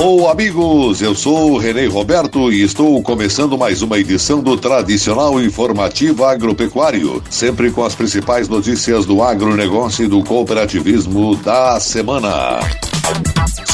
Alô, 0.00 0.28
amigos! 0.28 1.02
Eu 1.02 1.14
sou 1.14 1.52
o 1.52 1.58
Renê 1.58 1.86
Roberto 1.86 2.50
e 2.50 2.62
estou 2.62 3.02
começando 3.02 3.58
mais 3.58 3.82
uma 3.82 3.98
edição 3.98 4.42
do 4.42 4.56
tradicional 4.56 5.38
informativo 5.38 6.24
agropecuário, 6.24 7.22
sempre 7.28 7.70
com 7.70 7.84
as 7.84 7.94
principais 7.94 8.48
notícias 8.48 9.04
do 9.04 9.22
agronegócio 9.22 10.06
e 10.06 10.08
do 10.08 10.24
cooperativismo 10.24 11.36
da 11.36 11.78
semana. 11.80 12.60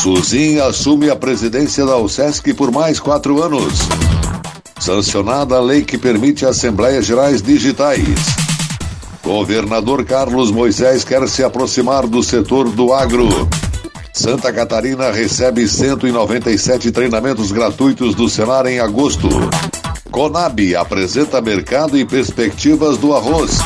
Suzin 0.02 0.58
assume 0.58 1.10
a 1.10 1.14
presidência 1.14 1.86
da 1.86 1.96
USESC 1.96 2.52
por 2.54 2.72
mais 2.72 2.98
quatro 2.98 3.40
anos. 3.40 3.74
Sancionada 4.80 5.54
a 5.54 5.60
lei 5.60 5.82
que 5.82 5.96
permite 5.96 6.44
Assembleias 6.44 7.06
Gerais 7.06 7.40
Digitais. 7.40 8.02
Governador 9.22 10.04
Carlos 10.04 10.50
Moisés 10.50 11.04
quer 11.04 11.28
se 11.28 11.44
aproximar 11.44 12.04
do 12.04 12.20
setor 12.20 12.68
do 12.68 12.92
agro. 12.92 13.28
Santa 14.16 14.50
Catarina 14.50 15.10
recebe 15.10 15.68
197 15.68 16.90
treinamentos 16.90 17.52
gratuitos 17.52 18.14
do 18.14 18.30
Senar 18.30 18.64
em 18.64 18.80
agosto. 18.80 19.28
Conab 20.10 20.74
apresenta 20.74 21.42
mercado 21.42 21.98
e 21.98 22.04
perspectivas 22.06 22.96
do 22.96 23.14
arroz. 23.14 23.58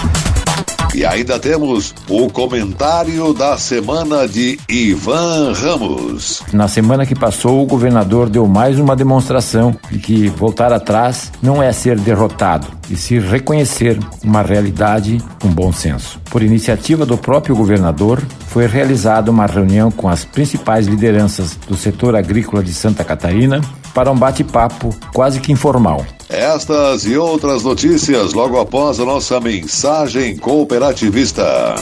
E 0.92 1.06
ainda 1.06 1.38
temos 1.38 1.94
o 2.08 2.28
comentário 2.28 3.32
da 3.32 3.56
semana 3.56 4.26
de 4.26 4.58
Ivan 4.68 5.52
Ramos. 5.52 6.42
Na 6.52 6.66
semana 6.66 7.06
que 7.06 7.14
passou, 7.14 7.62
o 7.62 7.66
governador 7.66 8.28
deu 8.28 8.44
mais 8.48 8.76
uma 8.76 8.96
demonstração 8.96 9.74
de 9.88 10.00
que 10.00 10.28
voltar 10.28 10.72
atrás 10.72 11.30
não 11.40 11.62
é 11.62 11.70
ser 11.70 11.96
derrotado, 11.96 12.66
e 12.90 12.96
se 12.96 13.20
reconhecer 13.20 14.00
uma 14.24 14.42
realidade 14.42 15.22
com 15.40 15.48
bom 15.48 15.72
senso. 15.72 16.20
Por 16.28 16.42
iniciativa 16.42 17.06
do 17.06 17.16
próprio 17.16 17.54
governador, 17.54 18.20
foi 18.48 18.66
realizada 18.66 19.30
uma 19.30 19.46
reunião 19.46 19.92
com 19.92 20.08
as 20.08 20.24
principais 20.24 20.88
lideranças 20.88 21.56
do 21.68 21.76
setor 21.76 22.16
agrícola 22.16 22.64
de 22.64 22.74
Santa 22.74 23.04
Catarina 23.04 23.60
para 23.94 24.10
um 24.10 24.16
bate-papo 24.16 24.92
quase 25.12 25.38
que 25.38 25.52
informal. 25.52 26.04
Estas 26.32 27.06
e 27.06 27.16
outras 27.16 27.64
notícias 27.64 28.34
logo 28.34 28.56
após 28.56 29.00
a 29.00 29.04
nossa 29.04 29.40
mensagem 29.40 30.36
cooperativista. 30.36 31.74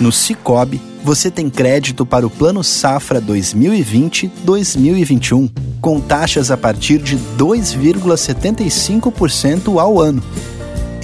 No 0.00 0.12
Cicobi, 0.12 0.80
você 1.02 1.32
tem 1.32 1.50
crédito 1.50 2.06
para 2.06 2.24
o 2.24 2.30
Plano 2.30 2.62
Safra 2.62 3.20
2020-2021, 3.20 5.50
com 5.80 6.00
taxas 6.00 6.52
a 6.52 6.56
partir 6.56 6.98
de 6.98 7.18
2,75% 7.36 9.80
ao 9.80 10.00
ano. 10.00 10.22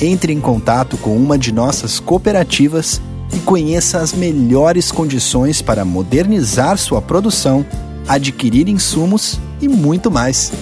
Entre 0.00 0.32
em 0.32 0.40
contato 0.40 0.96
com 0.98 1.16
uma 1.16 1.36
de 1.36 1.50
nossas 1.50 1.98
cooperativas 1.98 3.02
e 3.34 3.40
conheça 3.40 3.98
as 3.98 4.12
melhores 4.12 4.92
condições 4.92 5.60
para 5.60 5.84
modernizar 5.84 6.78
sua 6.78 7.02
produção, 7.02 7.66
adquirir 8.06 8.68
insumos 8.68 9.40
e 9.60 9.68
muito 9.68 10.10
mais. 10.10 10.52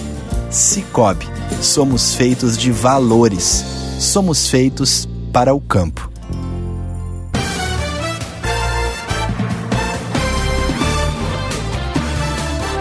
Cicobi, 0.49 1.27
somos 1.61 2.15
feitos 2.15 2.57
de 2.57 2.71
valores. 2.71 3.63
Somos 3.99 4.47
feitos 4.47 5.07
para 5.31 5.53
o 5.53 5.59
campo. 5.59 6.09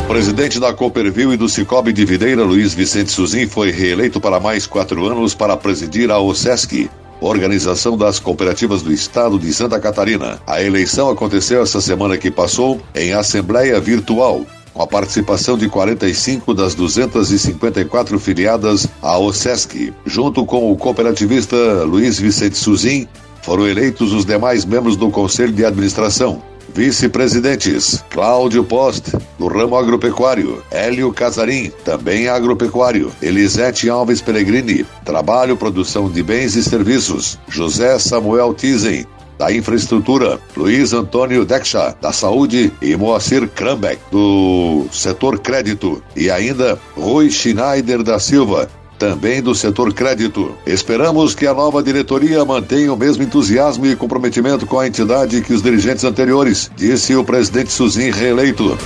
Presidente 0.09 0.59
da 0.59 0.73
Cooperville 0.73 1.35
e 1.35 1.37
do 1.37 1.51
Cicobi 1.51 1.93
de 1.93 2.03
Videira, 2.07 2.43
Luiz 2.43 2.73
Vicente 2.73 3.13
Suzin, 3.13 3.47
foi 3.47 3.71
reeleito 3.71 4.19
para 4.19 4.41
mais 4.41 4.67
quatro 4.67 5.07
anos 5.07 5.35
para 5.35 5.55
presidir 5.55 6.11
a 6.11 6.19
OSESC, 6.19 6.91
Organização 7.21 7.97
das 7.97 8.19
Cooperativas 8.19 8.81
do 8.81 8.91
Estado 8.91 9.39
de 9.39 9.53
Santa 9.53 9.79
Catarina. 9.79 10.41
A 10.47 10.63
eleição 10.63 11.11
aconteceu 11.11 11.63
essa 11.63 11.81
semana 11.81 12.17
que 12.17 12.31
passou 12.31 12.81
em 12.95 13.13
assembleia 13.13 13.79
virtual, 13.81 14.47
com 14.79 14.85
a 14.85 14.87
participação 14.87 15.59
de 15.59 15.69
45 15.69 16.55
das 16.55 16.73
254 16.77 18.17
filiadas 18.21 18.87
à 19.03 19.19
OSESC. 19.19 19.93
Junto 20.07 20.47
com 20.47 20.71
o 20.71 20.77
cooperativista 20.77 21.57
Luiz 21.83 22.21
Vicente 22.21 22.57
Suzin, 22.57 23.09
foram 23.43 23.67
eleitos 23.67 24.13
os 24.13 24.25
demais 24.25 24.65
membros 24.65 24.97
do 24.97 25.11
Conselho 25.11 25.53
de 25.53 25.65
Administração. 25.65 26.41
Vice-presidentes: 26.73 28.05
Cláudio 28.09 28.63
Post, 28.63 29.17
do 29.37 29.49
ramo 29.49 29.75
agropecuário, 29.75 30.63
Hélio 30.71 31.13
Casarim, 31.13 31.73
também 31.85 32.29
agropecuário, 32.29 33.11
Elisete 33.21 33.91
Alves 33.91 34.23
Pellegrini, 34.23 34.87
trabalho, 35.05 35.57
produção 35.57 36.09
de 36.09 36.23
bens 36.23 36.55
e 36.55 36.63
serviços, 36.63 37.37
José 37.49 37.99
Samuel 37.99 38.55
Tizen, 38.55 39.05
da 39.39 39.53
Infraestrutura, 39.53 40.39
Luiz 40.57 40.93
Antônio 40.93 41.45
Dexa, 41.45 41.97
da 42.01 42.13
Saúde 42.13 42.73
e 42.83 42.97
Moacir 42.97 43.49
Krambeck, 43.49 44.01
do 44.11 44.87
setor 44.91 45.39
crédito, 45.39 46.03
e 46.17 46.31
ainda 46.31 46.79
Rui 46.97 47.31
Schneider 47.31 48.03
da 48.03 48.19
Silva, 48.19 48.69
também 48.99 49.41
do 49.41 49.55
setor 49.55 49.95
crédito. 49.95 50.55
Esperamos 50.67 51.35
que 51.35 51.47
a 51.47 51.55
nova 51.55 51.83
diretoria 51.83 52.45
mantenha 52.45 52.93
o 52.93 52.97
mesmo 52.97 53.23
entusiasmo 53.23 53.87
e 53.87 53.95
comprometimento 53.95 54.67
com 54.67 54.79
a 54.79 54.87
entidade 54.87 55.41
que 55.41 55.55
os 55.55 55.63
dirigentes 55.63 56.05
anteriores, 56.05 56.71
disse 56.77 57.15
o 57.15 57.25
presidente 57.25 57.71
Suzin 57.71 58.11
reeleito. 58.11 58.77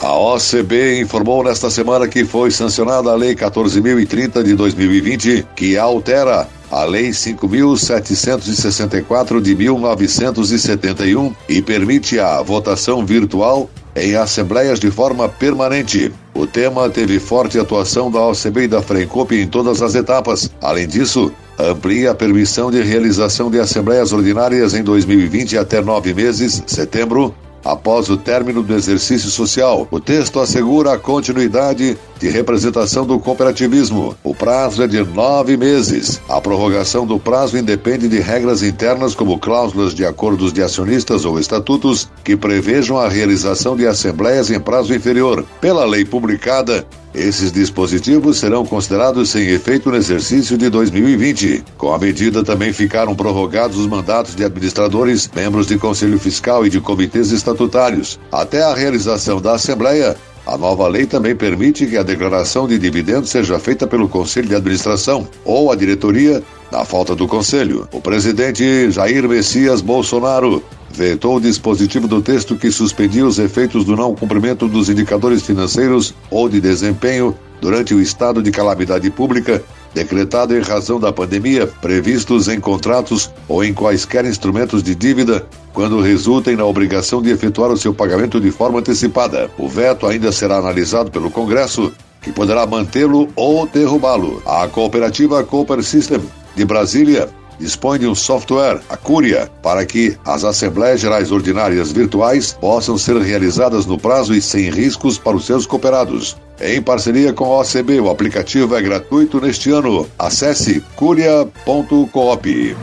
A 0.00 0.14
OCB 0.14 1.00
informou 1.00 1.42
nesta 1.42 1.68
semana 1.70 2.06
que 2.06 2.22
foi 2.24 2.50
sancionada 2.50 3.10
a 3.10 3.14
Lei 3.14 3.34
14.030 3.34 4.42
de 4.42 4.54
2020, 4.54 5.46
que 5.56 5.78
altera 5.78 6.46
a 6.70 6.84
Lei 6.84 7.08
5.764 7.10 9.40
de 9.40 9.56
1971 9.56 11.34
e 11.48 11.62
permite 11.62 12.20
a 12.20 12.42
votação 12.42 13.06
virtual 13.06 13.70
em 13.94 14.14
assembleias 14.14 14.78
de 14.78 14.90
forma 14.90 15.26
permanente. 15.28 16.12
O 16.34 16.46
tema 16.46 16.90
teve 16.90 17.18
forte 17.18 17.58
atuação 17.58 18.10
da 18.10 18.20
OCB 18.20 18.64
e 18.64 18.68
da 18.68 18.82
Frencop 18.82 19.34
em 19.34 19.48
todas 19.48 19.80
as 19.80 19.94
etapas. 19.94 20.50
Além 20.60 20.86
disso, 20.86 21.32
amplia 21.58 22.10
a 22.10 22.14
permissão 22.14 22.70
de 22.70 22.82
realização 22.82 23.50
de 23.50 23.58
assembleias 23.58 24.12
ordinárias 24.12 24.74
em 24.74 24.82
2020 24.82 25.56
até 25.56 25.80
nove 25.80 26.12
meses, 26.12 26.62
setembro, 26.66 27.34
após 27.64 28.08
o 28.08 28.16
término 28.16 28.62
do 28.62 28.74
exercício 28.74 29.30
social. 29.30 29.86
O 29.90 30.00
texto 30.00 30.40
assegura 30.40 30.92
a 30.92 30.98
continuidade 30.98 31.98
de 32.18 32.28
representação 32.28 33.06
do 33.06 33.18
cooperativismo. 33.18 34.16
O 34.22 34.34
prazo 34.34 34.82
é 34.82 34.86
de 34.86 35.02
nove 35.02 35.56
meses. 35.56 36.20
A 36.28 36.40
prorrogação 36.40 37.06
do 37.06 37.18
prazo 37.18 37.58
independe 37.58 38.08
de 38.08 38.20
regras 38.20 38.62
internas, 38.62 39.14
como 39.14 39.38
cláusulas 39.38 39.94
de 39.94 40.04
acordos 40.04 40.52
de 40.52 40.62
acionistas 40.62 41.24
ou 41.24 41.38
estatutos, 41.38 42.08
que 42.24 42.36
prevejam 42.36 42.98
a 42.98 43.08
realização 43.08 43.76
de 43.76 43.86
assembleias 43.86 44.50
em 44.50 44.60
prazo 44.60 44.94
inferior. 44.94 45.44
Pela 45.60 45.84
lei 45.84 46.04
publicada, 46.04 46.86
esses 47.16 47.50
dispositivos 47.50 48.38
serão 48.38 48.66
considerados 48.66 49.30
sem 49.30 49.48
efeito 49.48 49.90
no 49.90 49.96
exercício 49.96 50.58
de 50.58 50.68
2020. 50.68 51.64
Com 51.78 51.94
a 51.94 51.98
medida 51.98 52.44
também 52.44 52.74
ficaram 52.74 53.14
prorrogados 53.14 53.78
os 53.78 53.86
mandatos 53.86 54.36
de 54.36 54.44
administradores, 54.44 55.30
membros 55.34 55.66
de 55.66 55.78
conselho 55.78 56.18
fiscal 56.18 56.66
e 56.66 56.70
de 56.70 56.78
comitês 56.78 57.32
estatutários. 57.32 58.20
Até 58.30 58.62
a 58.62 58.74
realização 58.74 59.40
da 59.40 59.54
Assembleia, 59.54 60.14
a 60.46 60.56
nova 60.56 60.86
lei 60.86 61.06
também 61.06 61.34
permite 61.34 61.86
que 61.86 61.96
a 61.96 62.04
declaração 62.04 62.68
de 62.68 62.78
dividendos 62.78 63.30
seja 63.30 63.58
feita 63.58 63.86
pelo 63.86 64.08
Conselho 64.08 64.48
de 64.48 64.54
Administração 64.54 65.26
ou 65.44 65.72
a 65.72 65.76
diretoria, 65.76 66.42
na 66.70 66.84
falta 66.84 67.14
do 67.14 67.26
Conselho. 67.26 67.88
O 67.92 68.00
presidente 68.00 68.90
Jair 68.90 69.28
Messias 69.28 69.80
Bolsonaro 69.80 70.62
vetou 70.90 71.36
o 71.36 71.40
dispositivo 71.40 72.06
do 72.06 72.22
texto 72.22 72.56
que 72.56 72.70
suspendia 72.70 73.26
os 73.26 73.38
efeitos 73.38 73.84
do 73.84 73.96
não 73.96 74.14
cumprimento 74.14 74.68
dos 74.68 74.88
indicadores 74.88 75.42
financeiros 75.42 76.14
ou 76.30 76.48
de 76.48 76.60
desempenho 76.60 77.36
durante 77.60 77.94
o 77.94 78.00
estado 78.00 78.42
de 78.42 78.50
calamidade 78.50 79.10
pública 79.10 79.62
decretado 79.96 80.54
em 80.54 80.60
razão 80.60 81.00
da 81.00 81.10
pandemia, 81.10 81.66
previstos 81.66 82.48
em 82.48 82.60
contratos 82.60 83.30
ou 83.48 83.64
em 83.64 83.72
quaisquer 83.72 84.26
instrumentos 84.26 84.82
de 84.82 84.94
dívida, 84.94 85.46
quando 85.72 86.02
resultem 86.02 86.54
na 86.54 86.66
obrigação 86.66 87.22
de 87.22 87.30
efetuar 87.30 87.70
o 87.70 87.78
seu 87.78 87.94
pagamento 87.94 88.38
de 88.38 88.50
forma 88.50 88.80
antecipada. 88.80 89.50
O 89.56 89.70
veto 89.70 90.06
ainda 90.06 90.30
será 90.30 90.58
analisado 90.58 91.10
pelo 91.10 91.30
Congresso, 91.30 91.90
que 92.20 92.30
poderá 92.30 92.66
mantê-lo 92.66 93.30
ou 93.34 93.66
derrubá-lo. 93.66 94.42
A 94.44 94.68
cooperativa 94.68 95.42
Cooper 95.42 95.82
System 95.82 96.20
de 96.54 96.64
Brasília 96.66 97.30
dispõe 97.58 97.98
de 97.98 98.06
um 98.06 98.14
software, 98.14 98.82
a 98.90 98.98
Cúria, 98.98 99.50
para 99.62 99.86
que 99.86 100.14
as 100.26 100.44
Assembleias 100.44 101.00
Gerais 101.00 101.32
Ordinárias 101.32 101.90
virtuais 101.90 102.52
possam 102.60 102.98
ser 102.98 103.16
realizadas 103.16 103.86
no 103.86 103.98
prazo 103.98 104.34
e 104.34 104.42
sem 104.42 104.68
riscos 104.68 105.16
para 105.16 105.36
os 105.36 105.46
seus 105.46 105.64
cooperados. 105.64 106.36
Em 106.60 106.80
parceria 106.80 107.32
com 107.32 107.44
a 107.44 107.60
OCB, 107.60 108.00
o 108.00 108.10
aplicativo 108.10 108.74
é 108.74 108.82
gratuito 108.82 109.40
neste 109.40 109.70
ano. 109.70 110.06
Acesse 110.18 110.80
curia.coop. 110.96 112.76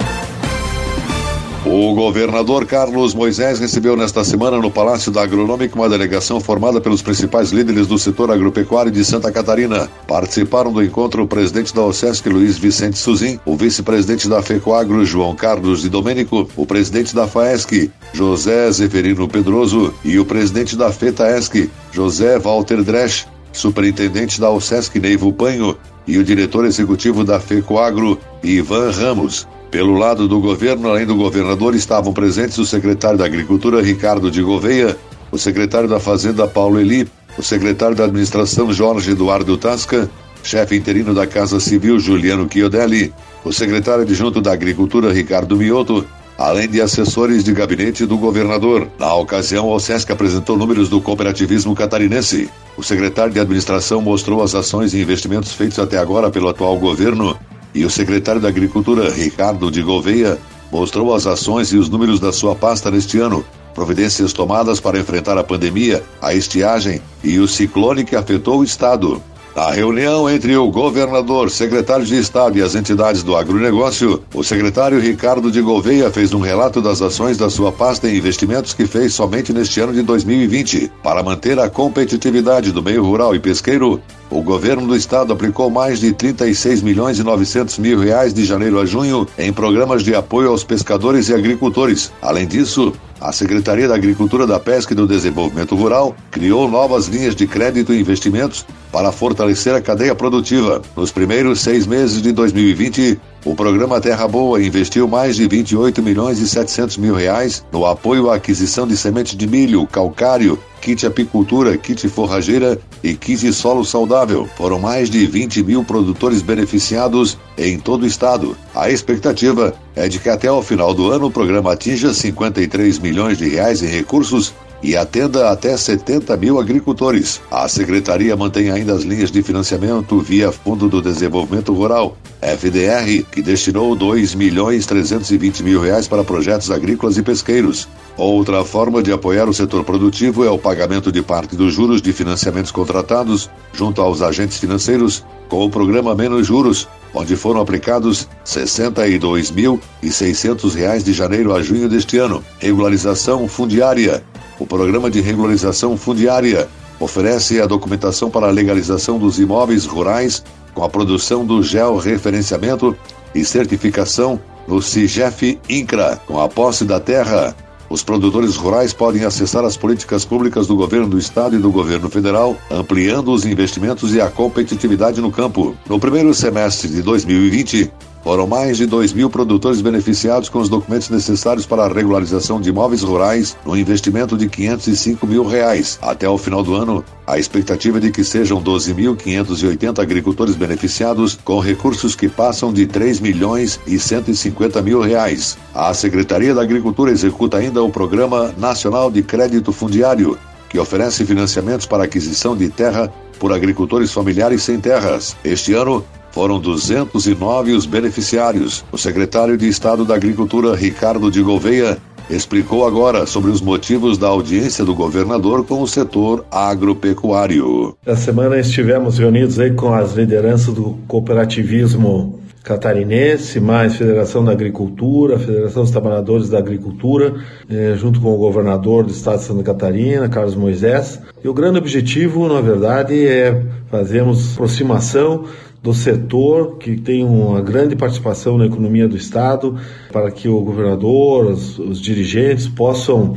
O 1.66 1.96
governador 1.96 2.66
Carlos 2.66 3.14
Moisés 3.16 3.58
recebeu 3.58 3.96
nesta 3.96 4.22
semana 4.26 4.58
no 4.58 4.70
Palácio 4.70 5.10
da 5.10 5.24
Agronômica 5.24 5.76
uma 5.76 5.88
delegação 5.88 6.42
formada 6.42 6.82
pelos 6.82 7.02
principais 7.02 7.52
líderes 7.52 7.88
do 7.88 7.98
setor 7.98 8.30
agropecuário 8.30 8.92
de 8.92 9.04
Santa 9.06 9.32
Catarina. 9.32 9.90
Participaram 10.06 10.74
do 10.74 10.84
encontro 10.84 11.24
o 11.24 11.28
presidente 11.28 11.74
da 11.74 11.82
OSESC, 11.82 12.28
Luiz 12.28 12.58
Vicente 12.58 12.98
Suzin, 12.98 13.40
o 13.46 13.56
vice-presidente 13.56 14.28
da 14.28 14.42
FECOAGRO, 14.42 15.06
João 15.06 15.36
Carlos 15.36 15.82
de 15.82 15.90
Domênico, 15.90 16.50
o 16.58 16.66
presidente 16.66 17.16
da 17.16 17.28
FAESC, 17.28 17.90
José 18.12 18.70
Zeferino 18.70 19.26
Pedroso, 19.30 19.94
e 20.04 20.20
o 20.20 20.26
presidente 20.26 20.76
da 20.76 20.92
FETAESC, 20.92 21.72
José 21.94 22.38
Walter 22.40 22.84
Dresch, 22.84 23.26
superintendente 23.54 24.42
da 24.42 24.50
OSESC, 24.50 25.00
Neivo 25.00 25.32
Panho, 25.32 25.78
e 26.06 26.18
o 26.18 26.24
diretor 26.24 26.66
executivo 26.66 27.24
da 27.24 27.40
FECOAGRO, 27.40 28.20
Ivan 28.44 28.92
Ramos. 28.92 29.48
Pelo 29.72 29.94
lado 29.94 30.28
do 30.28 30.40
governo, 30.40 30.90
além 30.90 31.06
do 31.06 31.16
governador, 31.16 31.74
estavam 31.74 32.12
presentes 32.12 32.58
o 32.58 32.66
secretário 32.66 33.18
da 33.18 33.26
Agricultura, 33.26 33.82
Ricardo 33.82 34.30
de 34.30 34.42
Gouveia, 34.42 34.98
o 35.32 35.38
secretário 35.38 35.88
da 35.88 36.00
Fazenda, 36.00 36.48
Paulo 36.48 36.80
Eli, 36.80 37.08
o 37.38 37.42
secretário 37.42 37.96
da 37.96 38.04
Administração, 38.04 38.72
Jorge 38.72 39.12
Eduardo 39.12 39.58
Tasca, 39.58 40.10
chefe 40.44 40.76
interino 40.76 41.14
da 41.14 41.26
Casa 41.26 41.60
Civil, 41.60 41.98
Juliano 42.00 42.48
Chiodelli, 42.52 43.14
o 43.44 43.52
secretário 43.52 44.04
adjunto 44.04 44.42
da 44.42 44.52
Agricultura, 44.52 45.12
Ricardo 45.12 45.56
Mioto, 45.56 46.06
além 46.38 46.68
de 46.68 46.82
assessores 46.82 47.44
de 47.44 47.54
gabinete 47.54 48.06
do 48.06 48.18
governador. 48.18 48.88
Na 49.00 49.14
ocasião, 49.14 49.70
o 49.70 49.80
SESC 49.80 50.12
apresentou 50.12 50.58
números 50.58 50.90
do 50.90 51.02
cooperativismo 51.02 51.76
catarinense. 51.76 52.50
O 52.78 52.84
secretário 52.84 53.34
de 53.34 53.40
administração 53.40 54.02
mostrou 54.02 54.42
as 54.42 54.56
ações 54.56 54.94
e 54.94 55.02
investimentos 55.02 55.54
feitos 55.54 55.80
até 55.80 55.98
agora 55.98 56.30
pelo 56.30 56.50
atual 56.50 56.78
governo 56.78 57.38
e 57.74 57.86
o 57.86 57.90
secretário 57.90 58.42
da 58.42 58.50
Agricultura, 58.50 59.10
Ricardo 59.10 59.72
de 59.72 59.82
Gouveia, 59.82 60.38
mostrou 60.72 61.14
as 61.14 61.26
ações 61.26 61.72
e 61.72 61.78
os 61.78 61.90
números 61.90 62.20
da 62.20 62.32
sua 62.32 62.56
pasta 62.56 62.92
neste 62.92 63.20
ano, 63.20 63.44
providências 63.74 64.34
tomadas 64.34 64.80
para 64.80 65.00
enfrentar 65.00 65.38
a 65.38 65.44
pandemia, 65.44 66.04
a 66.22 66.34
estiagem 66.34 67.02
e 67.24 67.40
o 67.40 67.48
ciclone 67.48 68.04
que 68.04 68.16
afetou 68.16 68.60
o 68.60 68.64
estado. 68.64 69.22
Na 69.56 69.70
reunião 69.70 70.28
entre 70.28 70.58
o 70.58 70.72
governador, 70.72 71.52
secretário 71.52 72.04
de 72.04 72.18
Estado 72.18 72.58
e 72.58 72.64
as 72.64 72.74
entidades 72.74 73.22
do 73.22 73.36
agronegócio, 73.36 74.24
o 74.34 74.44
secretário 74.44 75.00
Ricardo 75.00 75.52
de 75.52 75.62
Gouveia 75.62 76.10
fez 76.10 76.34
um 76.34 76.40
relato 76.40 76.82
das 76.82 77.04
ações 77.04 77.38
da 77.38 77.52
sua 77.52 77.72
pasta 77.72 78.10
em 78.10 78.18
investimentos 78.18 78.74
que 78.74 78.88
fez 78.88 79.14
somente 79.14 79.54
neste 79.54 79.80
ano 79.80 79.94
de 79.94 80.02
2020. 80.02 80.92
Para 81.04 81.22
manter 81.22 81.60
a 81.60 81.70
competitividade 81.70 82.72
do 82.72 82.82
meio 82.82 83.06
rural 83.06 83.36
e 83.36 83.40
pesqueiro, 83.40 84.02
o 84.28 84.42
governo 84.42 84.88
do 84.88 84.96
estado 84.96 85.32
aplicou 85.32 85.70
mais 85.70 86.00
de 86.00 86.12
36 86.12 86.82
milhões 86.82 87.20
e 87.20 87.24
900 87.24 87.78
mil 87.78 88.00
reais 88.00 88.34
de 88.34 88.44
janeiro 88.46 88.80
a 88.80 88.86
junho 88.88 89.28
em 89.38 89.54
programas 89.54 90.04
de 90.04 90.16
apoio 90.16 90.50
aos 90.50 90.64
pescadores 90.64 91.30
e 91.30 91.36
agricultores. 91.36 92.12
Além 92.20 92.48
disso, 92.48 92.92
a 93.24 93.32
Secretaria 93.32 93.88
da 93.88 93.96
Agricultura, 93.96 94.46
da 94.46 94.60
Pesca 94.60 94.92
e 94.92 94.96
do 94.96 95.08
Desenvolvimento 95.08 95.76
Rural 95.76 96.14
criou 96.30 96.70
novas 96.70 97.08
linhas 97.08 97.34
de 97.34 97.48
crédito 97.48 97.94
e 97.94 98.00
investimentos 98.02 98.66
para 98.92 99.14
fortalecer 99.14 99.74
a 99.74 99.82
cadeia 99.82 100.14
produtiva. 100.14 100.82
Nos 100.94 101.10
primeiros 101.10 101.62
seis 101.62 101.88
meses 101.88 102.22
de 102.22 102.34
2020, 102.34 103.20
o 103.46 103.54
programa 103.56 104.00
Terra 104.00 104.28
Boa 104.28 104.64
investiu 104.64 105.08
mais 105.08 105.36
de 105.36 105.48
28 105.48 106.02
milhões 106.02 106.40
e 106.40 106.48
700 106.48 106.98
mil 106.98 107.14
reais 107.14 107.66
no 107.72 107.86
apoio 107.86 108.30
à 108.30 108.36
aquisição 108.36 108.88
de 108.88 108.96
semente 108.96 109.36
de 109.36 109.46
milho, 109.46 109.86
calcário, 109.86 110.58
kit 110.80 111.06
apicultura, 111.06 111.78
kit 111.78 112.08
forrageira 112.08 112.80
e 113.04 113.14
kit 113.14 113.52
solo 113.52 113.84
saudável. 113.84 114.48
Foram 114.56 114.80
mais 114.80 115.10
de 115.10 115.26
20 115.26 115.64
mil 115.64 115.84
produtores 115.84 116.42
beneficiados 116.42 117.38
em 117.58 117.78
todo 117.78 118.04
o 118.04 118.08
estado. 118.08 118.56
A 118.74 118.90
expectativa 118.90 119.74
é 119.96 120.08
de 120.08 120.20
que 120.20 120.30
até 120.30 120.52
o 120.52 120.62
final 120.62 120.94
do 120.94 121.12
ano 121.12 121.28
o 121.28 121.32
programa 121.32 121.74
atinja 121.74 122.14
53 122.14 123.00
milhões 123.00 123.38
de 123.38 123.50
reais 123.50 123.84
em 123.84 123.88
recursos 123.88 124.54
e 124.84 124.98
atenda 124.98 125.50
até 125.50 125.76
70 125.76 126.36
mil 126.36 126.60
agricultores. 126.60 127.42
A 127.50 127.68
Secretaria 127.70 128.36
mantém 128.36 128.70
ainda 128.70 128.94
as 128.94 129.04
linhas 129.04 129.32
de 129.32 129.42
financiamento 129.42 130.20
via 130.20 130.52
Fundo 130.52 130.90
do 130.90 131.02
Desenvolvimento 131.02 131.74
Rural, 131.74 132.18
FDR, 132.42 133.24
que 133.32 133.42
destinou 133.42 133.96
2 133.96 134.36
milhões 134.36 134.86
320 134.86 135.64
mil 135.64 135.82
reais 135.82 136.08
para 136.08 136.24
projetos 136.24 136.70
agrícolas 136.70 137.18
e 137.18 137.24
pesqueiros. 137.24 137.88
Outra 138.18 138.64
forma 138.66 139.02
de 139.02 139.12
apoiar 139.12 139.48
o 139.48 139.54
setor 139.54 139.84
produtivo 139.84 140.44
é 140.44 140.50
o 140.50 140.60
pagamento 140.60 141.12
de 141.12 141.22
parte 141.22 141.56
dos 141.56 141.74
juros 141.74 142.02
de 142.02 142.12
financiamentos 142.12 142.72
contratados 142.72 143.50
junto 143.72 144.02
aos 144.02 144.22
agentes 144.22 144.58
financeiros 144.58 145.24
com 145.48 145.66
o 145.66 145.70
programa 145.70 146.14
Menos 146.14 146.46
Juros, 146.46 146.88
onde 147.14 147.36
foram 147.36 147.62
aplicados 147.62 148.24
R$ 148.24 148.30
62.600 148.64 151.04
de 151.04 151.14
janeiro 151.14 151.54
a 151.54 151.62
junho 151.62 151.88
deste 151.88 152.18
ano. 152.18 152.44
Regularização 152.60 153.48
fundiária. 153.48 154.24
O 154.60 154.66
programa 154.66 155.12
de 155.12 155.22
regularização 155.22 155.96
fundiária 155.98 156.68
oferece 157.00 157.62
a 157.62 157.66
documentação 157.66 158.30
para 158.30 158.48
a 158.48 158.52
legalização 158.52 159.18
dos 159.20 159.40
imóveis 159.40 159.86
rurais 159.86 160.44
com 160.74 160.84
a 160.84 160.90
produção 160.90 161.46
do 161.46 161.62
georreferenciamento 161.62 162.98
e 163.36 163.46
certificação 163.46 164.42
no 164.68 164.82
CIGEF 164.82 165.60
INCRA, 165.70 166.20
com 166.26 166.40
a 166.40 166.48
posse 166.48 166.86
da 166.86 167.00
terra, 167.00 167.56
os 167.94 168.02
produtores 168.02 168.56
rurais 168.56 168.92
podem 168.92 169.24
acessar 169.24 169.64
as 169.64 169.78
políticas 169.78 170.26
públicas 170.26 170.66
do 170.66 170.76
governo 170.76 171.08
do 171.08 171.20
estado 171.20 171.56
e 171.56 171.60
do 171.60 171.72
governo 171.72 172.10
federal, 172.10 172.58
ampliando 172.72 173.32
os 173.32 173.46
investimentos 173.46 174.16
e 174.16 174.20
a 174.20 174.32
competitividade 174.32 175.22
no 175.22 175.32
campo. 175.32 175.78
No 175.88 176.00
primeiro 176.00 176.34
semestre 176.34 176.90
de 176.90 177.04
2020, 177.04 177.92
foram 178.24 178.48
mais 178.48 178.78
de 178.78 178.86
2 178.86 179.14
mil 179.14 179.30
produtores 179.30 179.82
beneficiados 179.82 180.48
com 180.48 180.60
os 180.60 180.70
documentos 180.70 181.10
necessários 181.10 181.66
para 181.66 181.84
a 181.84 181.94
regularização 181.94 182.62
de 182.62 182.70
imóveis 182.70 183.04
rurais 183.04 183.58
no 183.66 183.76
investimento 183.76 184.38
de 184.38 184.48
505 184.48 185.28
mil 185.28 185.46
reais. 185.46 186.00
Até 186.02 186.28
o 186.28 186.38
final 186.38 186.64
do 186.64 186.74
ano, 186.74 187.04
a 187.28 187.38
expectativa 187.38 187.98
é 187.98 188.02
de 188.02 188.12
que 188.12 188.24
sejam 188.24 188.64
12.580 188.64 190.00
agricultores 190.00 190.56
beneficiados 190.56 191.38
com 191.44 191.60
recursos 191.60 192.16
que 192.16 192.30
passam 192.30 192.72
de 192.72 192.88
3 192.88 193.20
milhões 193.20 193.80
e 193.86 194.00
150 194.00 194.82
mil 194.82 195.02
reais. 195.02 195.58
A 195.76 195.94
Secretaria 195.94 196.54
da 196.54 196.62
Agricultura 196.62 197.12
executa 197.12 197.58
ainda 197.58 197.84
o 197.84 197.90
Programa 197.90 198.54
Nacional 198.58 199.12
de 199.12 199.22
Crédito 199.22 199.74
Fundiário, 199.74 200.38
que 200.70 200.80
oferece 200.80 201.26
financiamentos 201.26 201.86
para 201.86 202.06
aquisição 202.06 202.56
de 202.56 202.70
terra 202.70 203.12
por 203.38 203.52
agricultores 203.52 204.12
familiares 204.12 204.64
sem 204.64 204.80
terras. 204.80 205.36
Este 205.44 205.74
ano, 205.74 206.04
foram 206.34 206.60
209 206.60 207.74
os 207.74 207.86
beneficiários. 207.86 208.84
O 208.92 208.98
secretário 208.98 209.56
de 209.56 209.68
Estado 209.68 210.04
da 210.04 210.16
Agricultura, 210.16 210.76
Ricardo 210.76 211.30
de 211.30 211.42
Gouveia, 211.42 211.98
explicou 212.30 212.86
agora 212.86 213.26
sobre 213.26 213.52
os 213.52 213.62
motivos 213.62 214.18
da 214.18 214.28
audiência 214.28 214.84
do 214.84 214.96
governador 214.96 215.64
com 215.66 215.82
o 215.82 215.88
setor 215.88 216.44
agropecuário. 216.50 217.96
Essa 218.06 218.22
semana 218.22 218.58
estivemos 218.58 219.20
reunidos 219.20 219.60
aí 219.60 219.72
com 219.74 219.94
as 219.94 220.14
lideranças 220.14 220.74
do 220.74 220.98
cooperativismo 221.08 222.40
catarinense, 222.64 223.60
mais 223.60 223.98
Federação 223.98 224.44
da 224.44 224.54
Agricultura, 224.54 225.38
Federação 225.38 225.84
dos 225.84 225.92
Trabalhadores 225.92 226.50
da 226.50 226.60
Agricultura, 226.60 227.36
eh, 227.70 227.96
junto 227.98 228.22
com 228.22 228.34
o 228.34 228.38
governador 228.38 229.04
do 229.04 229.12
estado 229.12 229.40
de 229.40 229.44
Santa 229.44 229.64
Catarina, 229.64 230.30
Carlos 230.30 230.56
Moisés. 230.56 231.20
E 231.44 231.48
o 231.48 231.54
grande 231.54 231.78
objetivo, 231.78 232.48
na 232.48 232.62
verdade, 232.62 233.28
é 233.28 233.62
fazermos 233.92 234.54
aproximação 234.54 235.44
do 235.84 235.94
setor 235.94 236.78
que 236.78 236.96
tem 236.96 237.26
uma 237.26 237.62
grande 237.62 237.94
participação 237.94 238.58
na 238.58 238.66
economia 238.66 239.06
do 239.06 239.18
estado, 239.18 239.78
para 240.14 240.32
que 240.32 240.48
o 240.48 240.62
governador, 240.62 241.48
os, 241.48 241.78
os 241.78 242.00
dirigentes 242.00 242.70
possam 242.70 243.36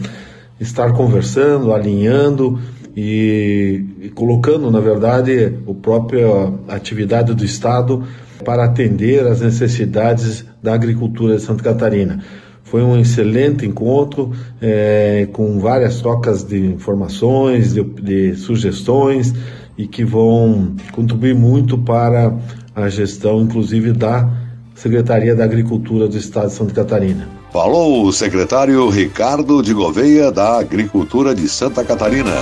estar 0.60 0.92
conversando, 0.92 1.72
alinhando 1.72 2.58
e, 2.96 3.84
e, 4.00 4.08
colocando, 4.10 4.70
na 4.70 4.78
verdade, 4.78 5.54
a 5.68 5.74
própria 5.74 6.28
atividade 6.68 7.34
do 7.34 7.44
Estado 7.44 8.04
para 8.44 8.64
atender 8.64 9.26
às 9.26 9.40
necessidades 9.40 10.44
da 10.62 10.72
agricultura 10.72 11.36
de 11.36 11.42
Santa 11.42 11.64
Catarina. 11.64 12.22
Foi 12.62 12.82
um 12.82 12.98
excelente 12.98 13.66
encontro, 13.66 14.32
é, 14.60 15.28
com 15.32 15.58
várias 15.58 16.00
trocas 16.00 16.42
de 16.42 16.58
informações, 16.58 17.74
de, 17.74 17.82
de 17.82 18.34
sugestões, 18.36 19.32
e 19.76 19.86
que 19.86 20.04
vão 20.04 20.74
contribuir 20.92 21.34
muito 21.34 21.76
para 21.78 22.36
a 22.74 22.88
gestão, 22.88 23.40
inclusive, 23.42 23.92
da 23.92 24.28
Secretaria 24.74 25.34
da 25.34 25.44
Agricultura 25.44 26.06
do 26.06 26.16
Estado 26.16 26.48
de 26.48 26.54
Santa 26.54 26.74
Catarina. 26.74 27.28
Falou 27.52 28.04
o 28.04 28.12
secretário 28.12 28.88
Ricardo 28.90 29.62
de 29.62 29.72
Gouveia 29.72 30.30
da 30.30 30.58
Agricultura 30.58 31.34
de 31.34 31.48
Santa 31.48 31.82
Catarina. 31.82 32.32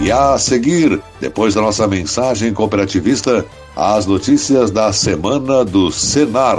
E 0.00 0.10
a 0.10 0.38
seguir, 0.38 0.98
depois 1.20 1.54
da 1.54 1.60
nossa 1.60 1.86
mensagem 1.86 2.54
cooperativista, 2.54 3.44
as 3.76 4.06
notícias 4.06 4.70
da 4.70 4.92
semana 4.92 5.62
do 5.62 5.90
Senar. 5.90 6.58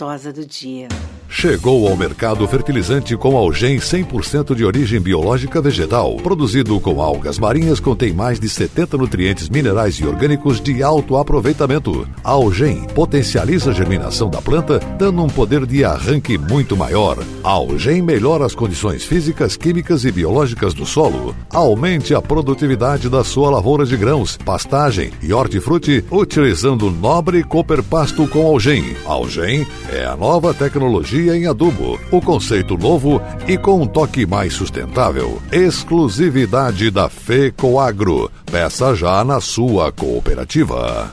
Gostosa 0.00 0.32
do 0.32 0.46
dia. 0.46 0.88
Chegou 1.32 1.86
ao 1.86 1.96
mercado 1.96 2.46
fertilizante 2.48 3.16
com 3.16 3.36
algem 3.36 3.78
100% 3.78 4.54
de 4.54 4.64
origem 4.64 5.00
biológica 5.00 5.62
vegetal. 5.62 6.16
Produzido 6.16 6.78
com 6.80 7.00
algas 7.00 7.38
marinhas, 7.38 7.78
contém 7.78 8.12
mais 8.12 8.40
de 8.40 8.48
70 8.48 8.96
nutrientes 8.96 9.48
minerais 9.48 9.94
e 9.94 10.04
orgânicos 10.04 10.60
de 10.60 10.82
alto 10.82 11.16
aproveitamento. 11.16 12.06
Algem 12.24 12.82
potencializa 12.94 13.70
a 13.70 13.72
germinação 13.72 14.28
da 14.28 14.42
planta, 14.42 14.80
dando 14.98 15.22
um 15.22 15.28
poder 15.28 15.64
de 15.64 15.84
arranque 15.84 16.36
muito 16.36 16.76
maior. 16.76 17.16
Algem 17.44 18.02
melhora 18.02 18.44
as 18.44 18.54
condições 18.54 19.04
físicas, 19.04 19.56
químicas 19.56 20.04
e 20.04 20.10
biológicas 20.10 20.74
do 20.74 20.84
solo. 20.84 21.34
Aumente 21.48 22.12
a 22.12 22.20
produtividade 22.20 23.08
da 23.08 23.22
sua 23.22 23.50
lavoura 23.50 23.86
de 23.86 23.96
grãos, 23.96 24.36
pastagem 24.36 25.12
e 25.22 25.32
hortifruti 25.32 26.04
utilizando 26.10 26.90
nobre 26.90 27.44
cooper 27.44 27.84
pasto 27.84 28.26
com 28.26 28.44
algem. 28.44 28.96
Algem 29.06 29.64
é 29.92 30.06
a 30.06 30.16
nova 30.16 30.54
tecnologia 30.54 31.36
em 31.36 31.46
adubo. 31.46 31.98
O 32.10 32.20
conceito 32.20 32.76
novo 32.76 33.20
e 33.46 33.58
com 33.58 33.82
um 33.82 33.86
toque 33.86 34.24
mais 34.24 34.54
sustentável. 34.54 35.42
Exclusividade 35.50 36.90
da 36.90 37.08
FECOAGRO. 37.08 38.30
Peça 38.50 38.94
já 38.94 39.24
na 39.24 39.40
sua 39.40 39.90
cooperativa. 39.90 41.12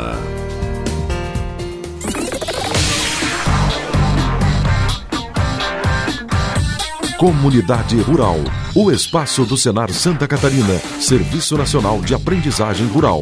Comunidade 7.21 8.01
Rural. 8.01 8.37
O 8.75 8.91
espaço 8.91 9.45
do 9.45 9.55
Senar 9.55 9.91
Santa 9.91 10.27
Catarina, 10.27 10.79
Serviço 10.99 11.55
Nacional 11.55 12.01
de 12.01 12.15
Aprendizagem 12.15 12.87
Rural. 12.87 13.21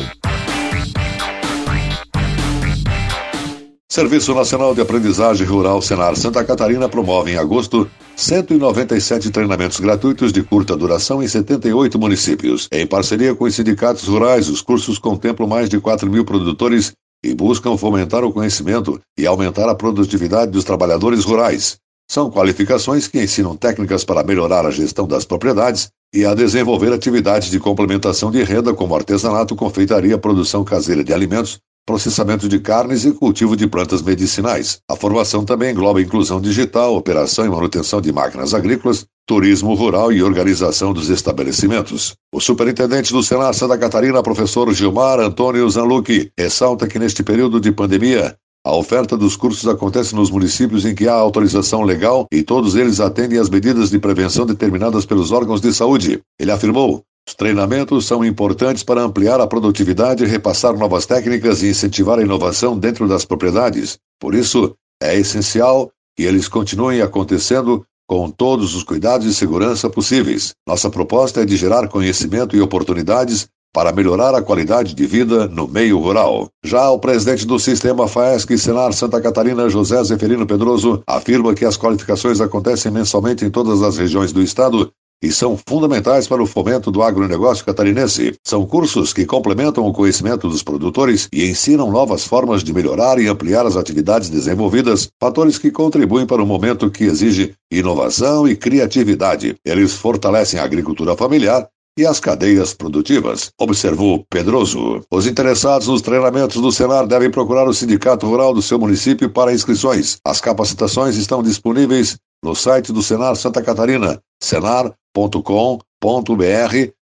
Serviço 3.89 4.33
Nacional 4.33 4.73
de 4.73 4.79
Aprendizagem 4.79 5.45
Rural 5.45 5.81
Senar 5.81 6.15
Santa 6.15 6.45
Catarina 6.45 6.87
promove 6.87 7.31
em 7.31 7.37
agosto 7.37 7.89
197 8.19 9.31
treinamentos 9.31 9.79
gratuitos 9.79 10.33
de 10.33 10.43
curta 10.43 10.75
duração 10.75 11.23
em 11.23 11.27
78 11.27 11.97
municípios. 11.97 12.67
Em 12.69 12.85
parceria 12.85 13.33
com 13.33 13.45
os 13.45 13.55
sindicatos 13.55 14.05
rurais, 14.09 14.49
os 14.49 14.61
cursos 14.61 14.99
contemplam 14.99 15.47
mais 15.47 15.69
de 15.69 15.79
4 15.79 16.11
mil 16.11 16.25
produtores 16.25 16.91
e 17.23 17.33
buscam 17.33 17.77
fomentar 17.77 18.25
o 18.25 18.33
conhecimento 18.33 18.99
e 19.17 19.25
aumentar 19.25 19.69
a 19.69 19.75
produtividade 19.75 20.51
dos 20.51 20.65
trabalhadores 20.65 21.23
rurais. 21.23 21.77
São 22.11 22.29
qualificações 22.29 23.07
que 23.07 23.23
ensinam 23.23 23.55
técnicas 23.55 24.03
para 24.03 24.21
melhorar 24.21 24.65
a 24.65 24.71
gestão 24.71 25.07
das 25.07 25.23
propriedades 25.23 25.87
e 26.13 26.25
a 26.25 26.33
desenvolver 26.33 26.91
atividades 26.91 27.49
de 27.49 27.57
complementação 27.57 28.29
de 28.29 28.43
renda 28.43 28.73
como 28.73 28.95
artesanato, 28.95 29.55
confeitaria, 29.55 30.17
produção 30.17 30.65
caseira 30.65 31.05
de 31.05 31.13
alimentos, 31.13 31.57
processamento 31.89 32.47
de 32.47 32.59
carnes 32.59 33.03
e 33.03 33.11
cultivo 33.11 33.57
de 33.57 33.65
plantas 33.65 34.03
medicinais. 34.03 34.77
A 34.87 34.95
formação 34.95 35.43
também 35.43 35.71
engloba 35.71 35.99
inclusão 35.99 36.39
digital, 36.39 36.95
operação 36.95 37.47
e 37.47 37.49
manutenção 37.49 37.99
de 37.99 38.11
máquinas 38.13 38.53
agrícolas, 38.53 39.07
turismo 39.27 39.73
rural 39.73 40.13
e 40.13 40.21
organização 40.21 40.93
dos 40.93 41.09
estabelecimentos. 41.09 42.13
O 42.31 42.39
superintendente 42.39 43.11
do 43.11 43.23
Senar 43.23 43.55
Santa 43.55 43.75
Catarina, 43.75 44.21
professor 44.21 44.71
Gilmar 44.71 45.19
Antônio 45.19 45.67
Zanlucchi, 45.67 46.31
ressalta 46.37 46.85
que 46.85 46.99
neste 46.99 47.23
período 47.23 47.59
de 47.59 47.71
pandemia, 47.71 48.35
a 48.63 48.75
oferta 48.75 49.17
dos 49.17 49.35
cursos 49.35 49.67
acontece 49.67 50.13
nos 50.13 50.29
municípios 50.29 50.85
em 50.85 50.93
que 50.93 51.07
há 51.07 51.13
autorização 51.13 51.81
legal 51.81 52.27
e 52.31 52.43
todos 52.43 52.75
eles 52.75 52.99
atendem 52.99 53.39
às 53.39 53.49
medidas 53.49 53.89
de 53.89 53.97
prevenção 53.97 54.45
determinadas 54.45 55.07
pelos 55.07 55.31
órgãos 55.31 55.59
de 55.59 55.73
saúde. 55.73 56.21
Ele 56.39 56.51
afirmou: 56.51 57.03
os 57.27 57.35
treinamentos 57.35 58.05
são 58.05 58.25
importantes 58.25 58.83
para 58.83 59.01
ampliar 59.01 59.39
a 59.39 59.47
produtividade, 59.47 60.25
repassar 60.25 60.75
novas 60.75 61.05
técnicas 61.05 61.61
e 61.61 61.69
incentivar 61.69 62.19
a 62.19 62.23
inovação 62.23 62.77
dentro 62.77 63.07
das 63.07 63.23
propriedades. 63.23 63.99
Por 64.19 64.33
isso, 64.33 64.75
é 65.01 65.15
essencial 65.15 65.91
que 66.17 66.23
eles 66.23 66.47
continuem 66.47 67.01
acontecendo 67.01 67.85
com 68.07 68.29
todos 68.31 68.75
os 68.75 68.83
cuidados 68.83 69.27
e 69.27 69.33
segurança 69.33 69.89
possíveis. 69.89 70.53
Nossa 70.67 70.89
proposta 70.89 71.41
é 71.41 71.45
de 71.45 71.55
gerar 71.55 71.87
conhecimento 71.87 72.55
e 72.55 72.61
oportunidades 72.61 73.47
para 73.71 73.91
melhorar 73.91 74.33
a 74.33 74.41
qualidade 74.41 74.95
de 74.95 75.05
vida 75.05 75.47
no 75.47 75.67
meio 75.67 75.99
rural. 75.99 76.49
Já 76.65 76.89
o 76.89 76.97
presidente 76.97 77.45
do 77.45 77.59
sistema 77.59 78.07
FAESC 78.07 78.57
Senar 78.57 78.93
Santa 78.93 79.21
Catarina, 79.21 79.69
José 79.69 80.03
Zeferino 80.03 80.47
Pedroso, 80.47 81.03
afirma 81.05 81.53
que 81.53 81.63
as 81.63 81.77
qualificações 81.77 82.41
acontecem 82.41 82.91
mensalmente 82.91 83.45
em 83.45 83.51
todas 83.51 83.83
as 83.83 83.97
regiões 83.97 84.33
do 84.33 84.41
estado 84.41 84.91
e 85.21 85.31
são 85.31 85.59
fundamentais 85.67 86.27
para 86.27 86.41
o 86.41 86.47
fomento 86.47 86.91
do 86.91 87.03
agronegócio 87.03 87.65
catarinense. 87.65 88.35
São 88.45 88.65
cursos 88.65 89.13
que 89.13 89.25
complementam 89.25 89.85
o 89.85 89.93
conhecimento 89.93 90.47
dos 90.47 90.63
produtores 90.63 91.27
e 91.33 91.49
ensinam 91.49 91.91
novas 91.91 92.25
formas 92.25 92.63
de 92.63 92.73
melhorar 92.73 93.19
e 93.19 93.27
ampliar 93.27 93.65
as 93.65 93.75
atividades 93.75 94.29
desenvolvidas, 94.29 95.09
fatores 95.19 95.57
que 95.57 95.71
contribuem 95.71 96.25
para 96.25 96.41
um 96.41 96.45
momento 96.45 96.89
que 96.89 97.03
exige 97.03 97.53
inovação 97.71 98.47
e 98.47 98.55
criatividade. 98.55 99.55
Eles 99.65 99.93
fortalecem 99.93 100.59
a 100.59 100.63
agricultura 100.63 101.15
familiar 101.15 101.67
e 101.97 102.05
as 102.05 102.19
cadeias 102.19 102.73
produtivas, 102.73 103.51
observou 103.59 104.25
Pedroso. 104.29 105.01
Os 105.11 105.27
interessados 105.27 105.89
nos 105.89 106.01
treinamentos 106.01 106.61
do 106.61 106.71
Senar 106.71 107.05
devem 107.05 107.29
procurar 107.29 107.67
o 107.67 107.73
Sindicato 107.73 108.25
Rural 108.25 108.53
do 108.53 108.61
seu 108.61 108.79
município 108.79 109.29
para 109.29 109.53
inscrições. 109.53 110.17
As 110.25 110.39
capacitações 110.39 111.17
estão 111.17 111.43
disponíveis 111.43 112.17
no 112.43 112.55
site 112.55 112.91
do 112.91 113.01
Senar 113.01 113.35
Santa 113.35 113.61
Catarina, 113.61 114.19
senar.com.br, 114.41 115.43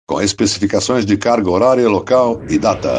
com 0.06 0.20
especificações 0.20 1.06
de 1.06 1.16
carga 1.16 1.50
horária, 1.50 1.88
local 1.88 2.42
e 2.48 2.58
data. 2.58 2.90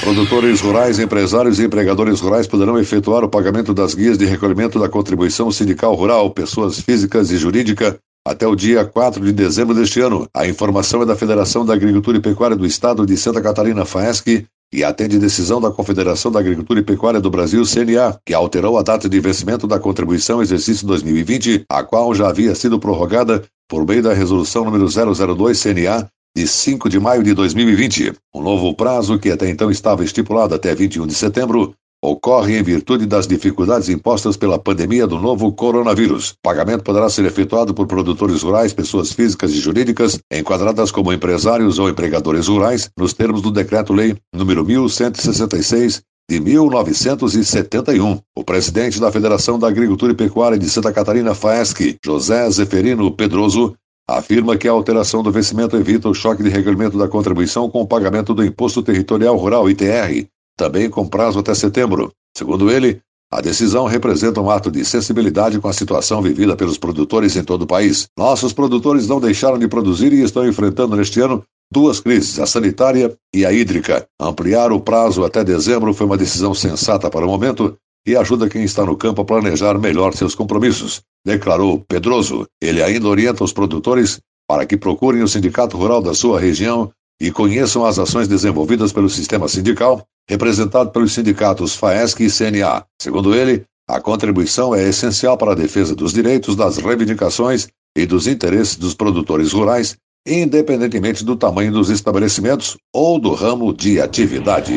Produtores 0.00 0.60
rurais, 0.60 0.98
empresários 0.98 1.58
e 1.58 1.64
empregadores 1.64 2.20
rurais 2.20 2.46
poderão 2.46 2.78
efetuar 2.78 3.24
o 3.24 3.28
pagamento 3.28 3.74
das 3.74 3.94
guias 3.94 4.16
de 4.16 4.24
recolhimento 4.24 4.78
da 4.78 4.88
contribuição 4.88 5.50
sindical 5.50 5.94
rural, 5.94 6.30
pessoas 6.30 6.80
físicas 6.80 7.30
e 7.30 7.36
jurídica, 7.36 7.98
até 8.26 8.46
o 8.46 8.54
dia 8.54 8.84
4 8.84 9.22
de 9.24 9.32
dezembro 9.32 9.74
deste 9.74 10.00
ano. 10.00 10.26
A 10.32 10.46
informação 10.46 11.02
é 11.02 11.06
da 11.06 11.16
Federação 11.16 11.64
da 11.64 11.74
Agricultura 11.74 12.16
e 12.16 12.22
Pecuária 12.22 12.56
do 12.56 12.64
Estado 12.64 13.04
de 13.04 13.16
Santa 13.16 13.42
Catarina, 13.42 13.84
FAESC, 13.84 14.46
e 14.72 14.84
atende 14.84 15.18
decisão 15.18 15.60
da 15.60 15.70
Confederação 15.70 16.30
da 16.30 16.40
Agricultura 16.40 16.80
e 16.80 16.84
Pecuária 16.84 17.20
do 17.20 17.30
Brasil, 17.30 17.62
CNA, 17.64 18.18
que 18.24 18.34
alterou 18.34 18.78
a 18.78 18.82
data 18.82 19.08
de 19.08 19.20
vencimento 19.20 19.66
da 19.66 19.78
contribuição 19.78 20.42
exercício 20.42 20.86
2020, 20.86 21.64
a 21.68 21.82
qual 21.82 22.14
já 22.14 22.28
havia 22.28 22.54
sido 22.54 22.78
prorrogada 22.78 23.44
por 23.68 23.86
meio 23.86 24.02
da 24.02 24.12
resolução 24.12 24.64
número 24.64 24.86
002 24.86 25.62
CNA 25.62 26.08
de 26.36 26.46
5 26.46 26.88
de 26.88 27.00
maio 27.00 27.22
de 27.22 27.34
2020. 27.34 28.12
Um 28.34 28.42
novo 28.42 28.74
prazo, 28.74 29.18
que 29.18 29.30
até 29.30 29.48
então 29.48 29.70
estava 29.70 30.04
estipulado 30.04 30.54
até 30.54 30.74
21 30.74 31.06
de 31.06 31.14
setembro, 31.14 31.74
ocorre 32.02 32.58
em 32.58 32.62
virtude 32.62 33.06
das 33.06 33.26
dificuldades 33.26 33.88
impostas 33.88 34.36
pela 34.36 34.58
pandemia 34.58 35.06
do 35.06 35.18
novo 35.18 35.52
coronavírus. 35.52 36.30
O 36.30 36.34
pagamento 36.42 36.84
poderá 36.84 37.08
ser 37.08 37.24
efetuado 37.24 37.74
por 37.74 37.86
produtores 37.86 38.42
rurais, 38.42 38.72
pessoas 38.72 39.12
físicas 39.12 39.50
e 39.52 39.58
jurídicas, 39.58 40.18
enquadradas 40.32 40.90
como 40.90 41.12
empresários 41.12 41.78
ou 41.78 41.88
empregadores 41.88 42.46
rurais, 42.46 42.88
nos 42.96 43.12
termos 43.12 43.42
do 43.42 43.50
Decreto-Lei 43.50 44.16
número 44.34 44.64
1166 44.64 46.02
de 46.30 46.40
1971. 46.40 48.20
O 48.36 48.44
presidente 48.44 49.00
da 49.00 49.10
Federação 49.10 49.58
da 49.58 49.66
Agricultura 49.66 50.12
e 50.12 50.16
Pecuária 50.16 50.58
de 50.58 50.68
Santa 50.68 50.92
Catarina, 50.92 51.34
FAESC, 51.34 51.96
José 52.04 52.48
Zeferino 52.50 53.10
Pedroso, 53.10 53.74
afirma 54.08 54.56
que 54.56 54.68
a 54.68 54.72
alteração 54.72 55.22
do 55.22 55.32
vencimento 55.32 55.76
evita 55.76 56.08
o 56.08 56.14
choque 56.14 56.42
de 56.42 56.48
regulamento 56.48 56.96
da 56.96 57.08
contribuição 57.08 57.68
com 57.68 57.82
o 57.82 57.86
pagamento 57.86 58.32
do 58.34 58.44
Imposto 58.44 58.82
Territorial 58.82 59.36
Rural, 59.36 59.68
ITR, 59.68 60.26
também 60.58 60.90
com 60.90 61.08
prazo 61.08 61.38
até 61.38 61.54
setembro. 61.54 62.12
Segundo 62.36 62.70
ele, 62.70 63.00
a 63.32 63.40
decisão 63.40 63.86
representa 63.86 64.40
um 64.40 64.50
ato 64.50 64.70
de 64.70 64.84
sensibilidade 64.84 65.60
com 65.60 65.68
a 65.68 65.72
situação 65.72 66.20
vivida 66.20 66.56
pelos 66.56 66.76
produtores 66.76 67.36
em 67.36 67.44
todo 67.44 67.62
o 67.62 67.66
país. 67.66 68.08
Nossos 68.18 68.52
produtores 68.52 69.06
não 69.06 69.20
deixaram 69.20 69.58
de 69.58 69.68
produzir 69.68 70.12
e 70.12 70.22
estão 70.22 70.46
enfrentando 70.46 70.96
neste 70.96 71.20
ano 71.20 71.44
duas 71.72 72.00
crises, 72.00 72.38
a 72.40 72.46
sanitária 72.46 73.14
e 73.34 73.46
a 73.46 73.52
hídrica. 73.52 74.06
Ampliar 74.20 74.72
o 74.72 74.80
prazo 74.80 75.24
até 75.24 75.44
dezembro 75.44 75.94
foi 75.94 76.06
uma 76.06 76.16
decisão 76.16 76.52
sensata 76.54 77.08
para 77.08 77.24
o 77.24 77.28
momento 77.28 77.76
e 78.06 78.16
ajuda 78.16 78.48
quem 78.48 78.64
está 78.64 78.84
no 78.84 78.96
campo 78.96 79.20
a 79.20 79.24
planejar 79.24 79.78
melhor 79.78 80.14
seus 80.14 80.34
compromissos, 80.34 81.02
declarou 81.24 81.84
Pedroso. 81.86 82.46
Ele 82.60 82.82
ainda 82.82 83.06
orienta 83.06 83.44
os 83.44 83.52
produtores 83.52 84.18
para 84.48 84.64
que 84.64 84.78
procurem 84.78 85.22
o 85.22 85.28
sindicato 85.28 85.76
rural 85.76 86.00
da 86.00 86.14
sua 86.14 86.40
região 86.40 86.90
e 87.20 87.30
conheçam 87.30 87.84
as 87.84 87.98
ações 87.98 88.28
desenvolvidas 88.28 88.92
pelo 88.92 89.10
sistema 89.10 89.48
sindical, 89.48 90.04
representado 90.28 90.90
pelos 90.90 91.12
sindicatos 91.12 91.74
FAESC 91.74 92.20
e 92.20 92.30
CNA. 92.30 92.84
Segundo 93.00 93.34
ele, 93.34 93.64
a 93.88 94.00
contribuição 94.00 94.74
é 94.74 94.88
essencial 94.88 95.36
para 95.36 95.52
a 95.52 95.56
defesa 95.56 95.94
dos 95.94 96.12
direitos, 96.12 96.54
das 96.54 96.76
reivindicações 96.76 97.68
e 97.96 98.06
dos 98.06 98.26
interesses 98.26 98.76
dos 98.76 98.94
produtores 98.94 99.52
rurais, 99.52 99.96
independentemente 100.26 101.24
do 101.24 101.36
tamanho 101.36 101.72
dos 101.72 101.88
estabelecimentos 101.88 102.76
ou 102.94 103.18
do 103.18 103.32
ramo 103.32 103.72
de 103.72 104.00
atividade. 104.00 104.74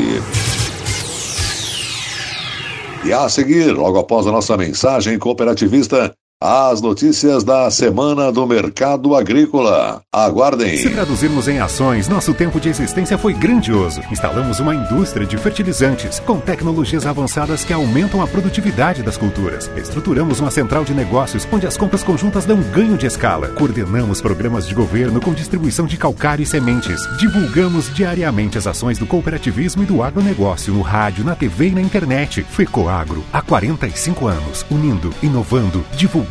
E 3.04 3.12
a 3.12 3.28
seguir, 3.28 3.72
logo 3.72 3.98
após 3.98 4.28
a 4.28 4.32
nossa 4.32 4.56
mensagem 4.56 5.18
cooperativista, 5.18 6.14
as 6.44 6.82
notícias 6.82 7.44
da 7.44 7.70
semana 7.70 8.32
do 8.32 8.48
mercado 8.48 9.16
agrícola. 9.16 10.02
Aguardem. 10.12 10.76
Se 10.76 10.90
traduzirmos 10.90 11.48
em 11.48 11.60
ações, 11.60 12.08
nosso 12.08 12.34
tempo 12.34 12.60
de 12.60 12.68
existência 12.68 13.16
foi 13.16 13.32
grandioso. 13.32 14.02
Instalamos 14.12 14.60
uma 14.60 14.74
indústria 14.74 15.24
de 15.24 15.38
fertilizantes 15.38 16.20
com 16.20 16.40
tecnologias 16.40 17.06
avançadas 17.06 17.64
que 17.64 17.72
aumentam 17.72 18.24
a 18.24 18.28
produtividade 18.28 19.04
das 19.04 19.18
culturas. 19.18 19.70
Estruturamos 19.78 20.40
uma 20.40 20.50
central 20.50 20.84
de 20.84 20.96
negócios 20.96 21.48
onde 21.52 21.68
as 21.68 21.78
compras 21.78 22.04
conjuntas 22.04 22.44
dão 22.44 22.60
ganho 22.74 22.98
de 22.98 23.06
escala. 23.06 23.50
Coordenamos 23.50 24.20
programas 24.20 24.68
de 24.68 24.74
governo 24.74 25.22
com 25.22 25.36
distribuição 25.36 25.86
de 25.86 25.96
calcário 25.96 26.42
e 26.42 26.48
sementes. 26.48 27.04
Divulgamos 27.20 27.94
diariamente 27.94 28.58
as 28.58 28.66
ações 28.66 28.98
do 28.98 29.06
cooperativismo 29.06 29.84
e 29.84 29.86
do 29.86 30.02
agronegócio 30.02 30.74
no 30.74 30.82
rádio, 30.82 31.24
na 31.24 31.36
TV 31.36 31.68
e 31.68 31.76
na 31.76 31.82
internet. 31.82 32.42
Fecoagro, 32.50 33.24
há 33.32 33.44
45 33.44 34.26
anos, 34.26 34.66
unindo, 34.72 35.14
inovando, 35.22 35.86
divulgando 35.96 36.31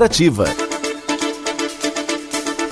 cooperativa. 0.01 0.45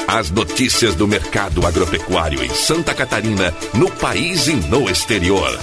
As 0.08 0.32
notícias 0.32 0.96
do 0.96 1.08
mercado 1.08 1.66
agropecuário 1.66 2.44
em 2.44 2.50
Santa 2.50 2.94
Catarina, 2.96 3.54
no 3.76 3.92
país 3.92 4.48
e 4.48 4.56
no 4.56 4.90
exterior. 4.90 5.60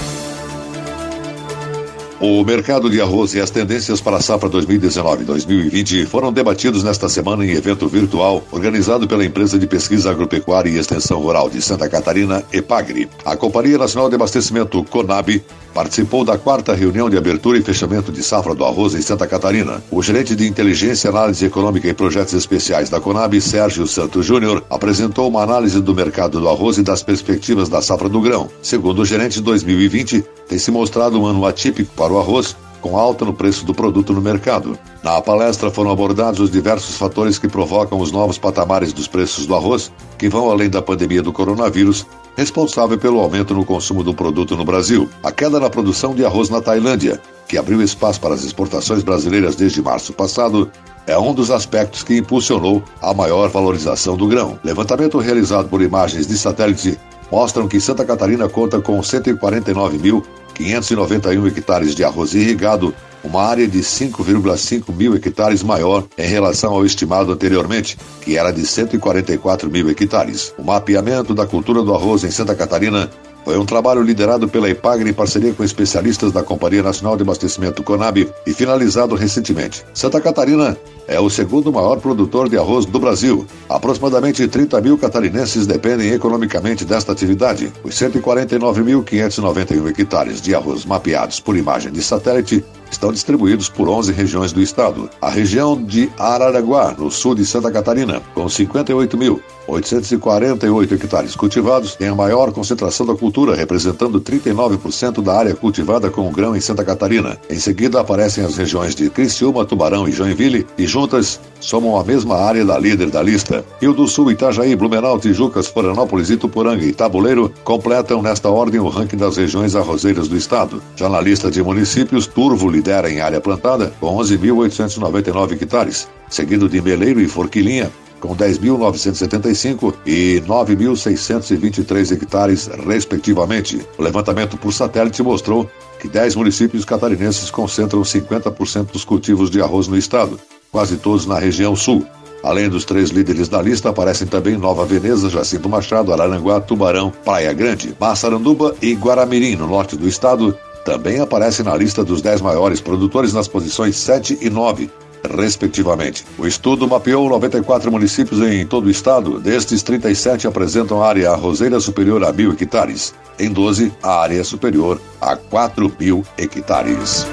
O 2.19 2.43
mercado 2.45 2.89
de 2.89 2.99
arroz 2.99 3.35
e 3.35 3.41
as 3.43 3.51
tendências 3.51 4.01
para 4.01 4.17
a 4.17 4.23
safra 4.23 4.49
2019-2020 4.49 6.07
foram 6.07 6.33
debatidos 6.33 6.83
nesta 6.83 7.11
semana 7.11 7.45
em 7.45 7.51
evento 7.51 7.87
virtual 7.89 8.43
organizado 8.51 9.07
pela 9.07 9.23
empresa 9.23 9.59
de 9.59 9.67
pesquisa 9.67 10.13
agropecuária 10.13 10.71
e 10.71 10.79
extensão 10.79 11.21
rural 11.21 11.51
de 11.51 11.61
Santa 11.61 11.87
Catarina, 11.91 12.43
EPAGRE. 12.51 13.11
A 13.23 13.37
Companhia 13.37 13.77
Nacional 13.77 14.09
de 14.09 14.15
Abastecimento, 14.15 14.83
CONAB, 14.85 15.45
participou 15.75 16.25
da 16.25 16.39
quarta 16.39 16.75
reunião 16.75 17.11
de 17.11 17.19
abertura 17.19 17.59
e 17.59 17.63
fechamento 17.63 18.11
de 18.11 18.23
safra 18.23 18.55
do 18.55 18.65
arroz 18.65 18.95
em 18.95 19.03
Santa 19.03 19.27
Catarina. 19.27 19.85
O 19.91 20.03
gerente 20.03 20.35
de 20.35 20.49
inteligência, 20.49 21.11
análise 21.11 21.45
econômica 21.45 21.87
e 21.87 21.93
projetos 21.93 22.33
especiais 22.33 22.89
da 22.89 22.99
Conab, 22.99 23.39
Sérgio 23.43 23.87
Santos 23.87 24.25
Júnior, 24.25 24.65
apresentou 24.71 25.29
uma 25.29 25.43
análise 25.43 25.79
do 25.83 25.95
mercado 25.95 26.41
do 26.41 26.49
arroz 26.49 26.79
e 26.79 26.83
das 26.83 27.03
perspectivas 27.03 27.69
da 27.69 27.83
safra 27.83 28.09
do 28.09 28.23
grão. 28.23 28.49
Segundo 28.63 29.03
o 29.03 29.05
gerente, 29.05 29.39
2020 29.43 30.25
tem 30.49 30.59
se 30.59 30.71
mostrado 30.71 31.21
um 31.21 31.27
ano 31.27 31.45
atípico 31.45 31.93
para 31.95 32.06
o 32.13 32.19
arroz, 32.19 32.57
com 32.81 32.97
alta 32.97 33.25
no 33.25 33.33
preço 33.33 33.65
do 33.65 33.75
produto 33.75 34.13
no 34.13 34.21
mercado. 34.21 34.79
Na 35.03 35.21
palestra 35.21 35.71
foram 35.71 35.91
abordados 35.91 36.41
os 36.41 36.51
diversos 36.51 36.97
fatores 36.97 37.39
que 37.39 37.49
provocam 37.49 37.99
os 37.99 38.13
novos 38.13 38.39
patamares 38.39 38.93
dos 38.93 39.09
preços 39.09 39.47
do 39.47 39.55
arroz, 39.55 39.91
que 40.17 40.29
vão 40.29 40.51
além 40.51 40.71
da 40.71 40.81
pandemia 40.81 41.23
do 41.23 41.33
coronavírus, 41.33 42.07
responsável 42.37 42.99
pelo 42.99 43.19
aumento 43.19 43.55
no 43.55 43.65
consumo 43.65 44.05
do 44.05 44.15
produto 44.15 44.57
no 44.57 44.65
Brasil. 44.65 45.09
A 45.23 45.33
queda 45.33 45.59
na 45.59 45.71
produção 45.71 46.15
de 46.15 46.25
arroz 46.25 46.49
na 46.49 46.61
Tailândia, 46.61 47.21
que 47.49 47.59
abriu 47.59 47.83
espaço 47.83 48.21
para 48.21 48.35
as 48.35 48.45
exportações 48.45 49.03
brasileiras 49.03 49.57
desde 49.57 49.83
março 49.83 50.13
passado, 50.13 50.71
é 51.07 51.17
um 51.17 51.33
dos 51.33 51.51
aspectos 51.51 52.03
que 52.03 52.17
impulsionou 52.17 52.83
a 53.01 53.15
maior 53.15 53.49
valorização 53.49 54.17
do 54.17 54.27
grão. 54.27 54.59
Levantamento 54.65 55.19
realizado 55.19 55.69
por 55.69 55.81
imagens 55.81 56.27
de 56.27 56.37
satélite 56.37 56.99
mostram 57.31 57.69
que 57.69 57.81
Santa 57.81 58.05
Catarina 58.05 58.49
conta 58.49 58.81
com 58.81 58.99
149.591 59.01 61.47
hectares 61.47 61.95
de 61.95 62.03
arroz 62.05 62.35
irrigado, 62.35 62.93
uma 63.23 63.43
área 63.43 63.67
de 63.67 63.81
5,5 63.81 64.95
mil 64.95 65.15
hectares 65.15 65.63
maior 65.63 66.05
em 66.17 66.27
relação 66.27 66.73
ao 66.73 66.87
estimado 66.87 67.33
anteriormente, 67.33 67.99
que 68.23 68.37
era 68.37 68.53
de 68.53 68.65
144 68.65 69.71
mil 69.71 69.91
hectares. 69.91 70.55
O 70.57 70.63
mapeamento 70.63 71.35
da 71.35 71.47
cultura 71.47 71.83
do 71.83 71.93
arroz 71.95 72.25
em 72.25 72.31
Santa 72.31 72.55
Catarina 72.55 73.11
foi 73.47 73.57
um 73.57 73.65
trabalho 73.65 74.03
liderado 74.03 74.49
pela 74.49 74.69
IPAGRE 74.69 75.09
em 75.09 75.13
parceria 75.13 75.55
com 75.55 75.63
especialistas 75.63 76.33
da 76.33 76.43
Companhia 76.43 76.83
Nacional 76.83 77.17
de 77.17 77.23
Abastecimento 77.23 77.81
CONAB 77.81 78.29
e 78.45 78.53
finalizado 78.53 79.15
recentemente. 79.15 79.85
Santa 79.95 80.21
Catarina 80.21 80.77
é 81.07 81.21
o 81.21 81.31
segundo 81.31 81.73
maior 81.73 82.01
produtor 82.01 82.49
de 82.49 82.59
arroz 82.59 82.85
do 82.85 82.99
Brasil. 82.99 83.47
Aproximadamente 83.69 84.49
30 84.49 84.81
mil 84.81 84.99
catarinenses 84.99 85.65
dependem 85.65 86.11
economicamente 86.11 86.85
desta 86.85 87.13
atividade. 87.13 87.73
Os 87.85 87.95
149.591 87.95 89.97
hectares 89.97 90.41
de 90.41 90.53
arroz 90.53 90.85
mapeados 90.85 91.39
por 91.39 91.57
imagem 91.57 91.93
de 91.93 92.03
satélite 92.03 92.65
estão 92.91 93.13
distribuídos 93.13 93.69
por 93.69 93.89
11 93.89 94.11
regiões 94.13 94.53
do 94.53 94.61
estado. 94.61 95.09
A 95.21 95.31
região 95.31 95.81
de 95.83 96.11
Araranguá, 96.19 96.95
no 96.99 97.11
sul 97.11 97.35
de 97.35 97.45
Santa 97.45 97.71
Catarina, 97.71 98.23
com 98.35 98.47
58.848 98.47 100.93
hectares 100.93 101.37
cultivados, 101.37 101.95
tem 101.95 102.09
a 102.09 102.15
maior 102.15 102.51
concentração 102.53 103.05
da 103.07 103.15
cultura, 103.15 103.55
representando 103.55 104.19
39% 104.21 105.23
da 105.23 105.37
área 105.37 105.55
cultivada 105.55 106.11
com 106.11 106.31
grão 106.31 106.57
em 106.57 106.61
Santa 106.61 106.85
Catarina. 106.85 107.39
Em 107.51 107.59
seguida 107.59 108.01
aparecem 108.01 108.45
as 108.45 108.57
regiões 108.57 108.95
de 108.95 109.11
Criciúma, 109.11 109.65
Tubarão 109.65 110.09
e 110.09 110.13
Joinville, 110.13 110.65
e 110.79 110.87
juntas 110.87 111.41
somam 111.61 111.99
a 111.99 112.05
mesma 112.05 112.37
área 112.37 112.65
da 112.65 112.79
líder 112.79 113.11
da 113.11 113.23
lista. 113.23 113.65
Rio 113.81 113.93
do 113.93 114.07
Sul, 114.07 114.31
Itajaí, 114.31 114.75
Blumenau, 114.77 115.19
Tijucas, 115.19 115.67
Florianópolis, 115.67 116.31
Ituporanga 116.31 116.85
e 116.85 116.93
Tabuleiro 116.93 117.53
completam 117.65 118.23
nesta 118.23 118.49
ordem 118.49 118.81
o 118.81 118.89
ranking 118.89 119.17
das 119.17 119.37
regiões 119.37 119.75
arrozeiras 119.75 120.29
do 120.29 120.37
estado. 120.37 120.83
Já 120.97 121.09
na 121.09 121.21
lista 121.21 121.51
de 121.51 121.63
municípios, 121.63 122.27
Turvo 122.27 122.69
lidera 122.69 123.11
em 123.11 123.21
área 123.21 123.41
plantada 123.41 123.93
com 124.01 124.17
11.899 124.17 125.53
hectares, 125.53 126.09
seguido 126.29 126.69
de 126.69 126.81
Meleiro 126.81 127.21
e 127.21 127.29
Forquilinha 127.29 127.91
com 128.21 128.35
10.975 128.35 129.95
e 130.05 130.43
9.623 130.47 132.13
hectares, 132.13 132.67
respectivamente. 132.87 133.81
O 133.99 134.03
levantamento 134.03 134.57
por 134.57 134.73
satélite 134.73 135.23
mostrou 135.23 135.69
que 136.01 136.09
10 136.09 136.37
municípios 136.37 136.85
catarinenses 136.85 137.51
concentram 137.51 138.03
50% 138.03 138.93
dos 138.93 139.05
cultivos 139.05 139.51
de 139.51 139.61
arroz 139.61 139.89
no 139.89 139.97
estado, 139.97 140.39
quase 140.71 140.97
todos 140.97 141.27
na 141.27 141.39
região 141.39 141.75
sul. 141.75 142.07
Além 142.43 142.69
dos 142.69 142.85
três 142.85 143.11
líderes 143.11 143.49
da 143.49 143.61
lista, 143.61 143.89
aparecem 143.89 144.27
também 144.27 144.57
Nova 144.57 144.85
Veneza, 144.85 145.29
Jacinto 145.29 145.69
Machado, 145.69 146.13
Araranguá, 146.13 146.61
Tubarão, 146.61 147.13
Praia 147.25 147.53
Grande, 147.53 147.95
Massaranduba 147.99 148.75
e 148.81 148.95
Guaramirim, 148.95 149.57
no 149.57 149.67
norte 149.67 149.97
do 149.97 150.07
estado, 150.07 150.57
também 150.87 151.19
aparecem 151.19 151.65
na 151.65 151.75
lista 151.75 152.05
dos 152.05 152.23
10 152.23 152.41
maiores 152.41 152.81
produtores 152.81 153.33
nas 153.33 153.49
posições 153.49 153.97
7 153.97 154.39
e 154.41 154.49
9, 154.49 154.89
respectivamente. 155.37 156.25
O 156.39 156.47
estudo 156.47 156.87
mapeou 156.87 157.29
94 157.29 157.91
municípios 157.91 158.41
em 158.41 158.65
todo 158.65 158.87
o 158.87 158.91
estado. 158.91 159.41
Destes, 159.41 159.83
37 159.83 160.47
apresentam 160.47 161.03
área 161.03 161.33
arrozeira 161.33 161.81
superior 161.81 162.23
a 162.23 162.33
mil 162.33 162.53
hectares. 162.53 163.13
Em 163.37 163.51
12, 163.51 163.93
a 164.01 164.21
área 164.21 164.45
superior 164.45 165.01
a 165.21 165.35
4 165.35 165.93
mil 165.99 166.25
hectares. 166.39 167.27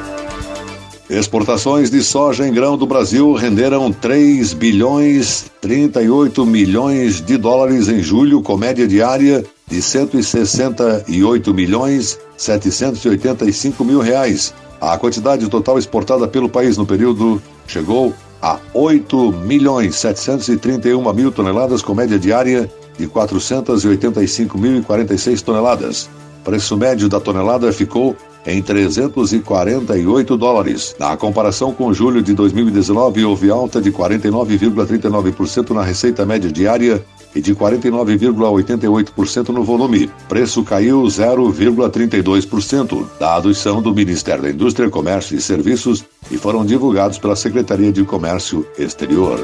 Exportações 1.13 1.89
de 1.91 2.01
soja 2.01 2.47
em 2.47 2.51
grão 2.51 2.75
do 2.75 2.87
Brasil 2.87 3.33
renderam 3.33 3.91
3 3.91 4.53
bilhões 4.53 5.45
38 5.61 6.43
milhões 6.43 7.21
de 7.21 7.37
dólares 7.37 7.87
em 7.87 8.01
julho, 8.01 8.41
com 8.41 8.57
média 8.57 8.87
diária 8.87 9.45
de 9.67 9.79
168 9.79 11.53
milhões 11.53 12.17
785 12.35 13.85
mil 13.85 13.99
reais. 13.99 14.55
A 14.81 14.97
quantidade 14.97 15.47
total 15.49 15.77
exportada 15.77 16.27
pelo 16.27 16.49
país 16.49 16.77
no 16.77 16.85
período 16.85 17.39
chegou 17.67 18.11
a 18.41 18.57
8 18.73 19.33
milhões 19.33 19.95
731 19.97 21.13
mil 21.13 21.31
toneladas, 21.31 21.83
com 21.83 21.93
média 21.93 22.17
diária 22.17 22.67
de 22.97 23.07
485.046 23.07 25.41
toneladas. 25.41 26.09
Preço 26.43 26.75
médio 26.75 27.07
da 27.07 27.19
tonelada 27.19 27.71
ficou 27.71 28.17
em 28.45 28.61
348 28.61 30.37
dólares. 30.37 30.95
Na 30.99 31.15
comparação 31.17 31.73
com 31.73 31.93
julho 31.93 32.21
de 32.21 32.33
2019, 32.33 33.25
houve 33.25 33.49
alta 33.49 33.81
de 33.81 33.91
49,39% 33.91 35.71
na 35.71 35.83
receita 35.83 36.25
média 36.25 36.51
diária 36.51 37.03
e 37.35 37.41
de 37.41 37.55
49,88% 37.55 39.49
no 39.49 39.63
volume. 39.63 40.09
Preço 40.29 40.63
caiu 40.63 41.03
0,32%. 41.03 43.05
Dados 43.19 43.57
são 43.57 43.81
do 43.81 43.93
Ministério 43.93 44.43
da 44.43 44.49
Indústria, 44.49 44.89
Comércio 44.89 45.35
e 45.35 45.41
Serviços 45.41 46.05
e 46.29 46.37
foram 46.37 46.65
divulgados 46.65 47.17
pela 47.17 47.35
Secretaria 47.35 47.91
de 47.91 48.03
Comércio 48.03 48.65
Exterior. 48.77 49.39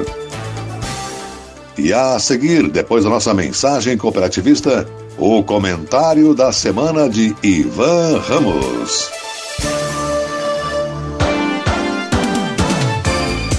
E 1.78 1.92
a 1.92 2.18
seguir, 2.18 2.68
depois 2.68 3.04
da 3.04 3.10
nossa 3.10 3.32
mensagem 3.32 3.96
cooperativista, 3.96 4.86
o 5.16 5.42
comentário 5.42 6.34
da 6.34 6.52
semana 6.52 7.08
de 7.08 7.34
Ivan 7.42 8.18
Ramos. 8.18 9.10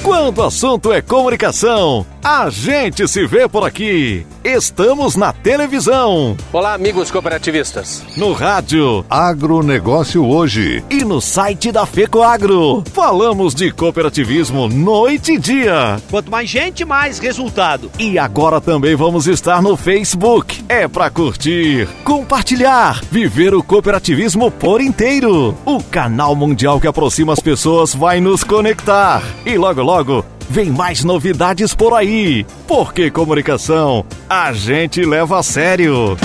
Quando 0.04 0.40
o 0.40 0.44
assunto 0.44 0.92
é 0.92 1.02
comunicação, 1.02 2.06
a 2.24 2.50
gente 2.50 3.08
se 3.08 3.26
vê 3.26 3.48
por 3.48 3.66
aqui. 3.66 4.26
Estamos 4.44 5.16
na 5.16 5.34
televisão. 5.34 6.38
Olá, 6.54 6.74
amigos 6.74 7.10
cooperativistas. 7.10 8.04
No 8.16 8.32
rádio. 8.34 9.04
Agronegócio 9.10 10.26
hoje. 10.26 10.84
E 10.90 11.04
no 11.04 11.20
site 11.20 11.72
da 11.72 11.86
FECOAGro. 11.86 12.84
Falamos 12.94 13.56
de 13.56 13.72
cooperativismo 13.72 14.68
noite 14.68 15.34
e 15.34 15.38
dia. 15.38 16.00
Quanto 16.10 16.30
mais 16.30 16.50
gente, 16.50 16.86
mais 16.86 17.18
resultado. 17.18 17.92
E 17.98 18.20
agora 18.20 18.62
também 18.62 18.96
vamos 18.96 19.28
estar 19.28 19.62
no 19.62 19.76
Facebook. 19.76 20.64
É 20.70 20.88
para 20.88 21.10
curtir, 21.10 21.88
compartilhar, 22.04 23.02
viver 23.12 23.54
o 23.54 23.64
cooperativismo 23.64 24.52
por 24.52 24.80
inteiro. 24.80 25.58
O 25.66 25.82
canal 25.84 26.36
mundial 26.36 26.80
que 26.80 26.88
aproxima 26.88 27.34
as 27.34 27.40
pessoas 27.40 27.96
vai 27.96 28.20
nos 28.20 28.44
conectar. 28.44 29.24
E 29.46 29.58
logo, 29.58 29.82
logo 29.82 30.26
Vem 30.52 30.70
mais 30.70 31.02
novidades 31.06 31.74
por 31.74 31.94
aí. 31.94 32.46
Porque 32.68 33.10
comunicação 33.10 34.06
a 34.30 34.52
gente 34.52 35.02
leva 35.06 35.40
a 35.40 35.44
sério. 35.44 36.18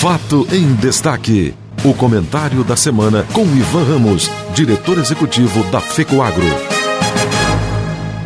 Fato 0.00 0.44
em 0.50 0.74
destaque. 0.74 1.54
O 1.84 1.94
comentário 1.94 2.64
da 2.64 2.74
semana 2.74 3.24
com 3.32 3.42
Ivan 3.42 3.84
Ramos, 3.84 4.28
diretor 4.52 4.98
executivo 4.98 5.62
da 5.70 5.80
FECOAGro. 5.80 6.42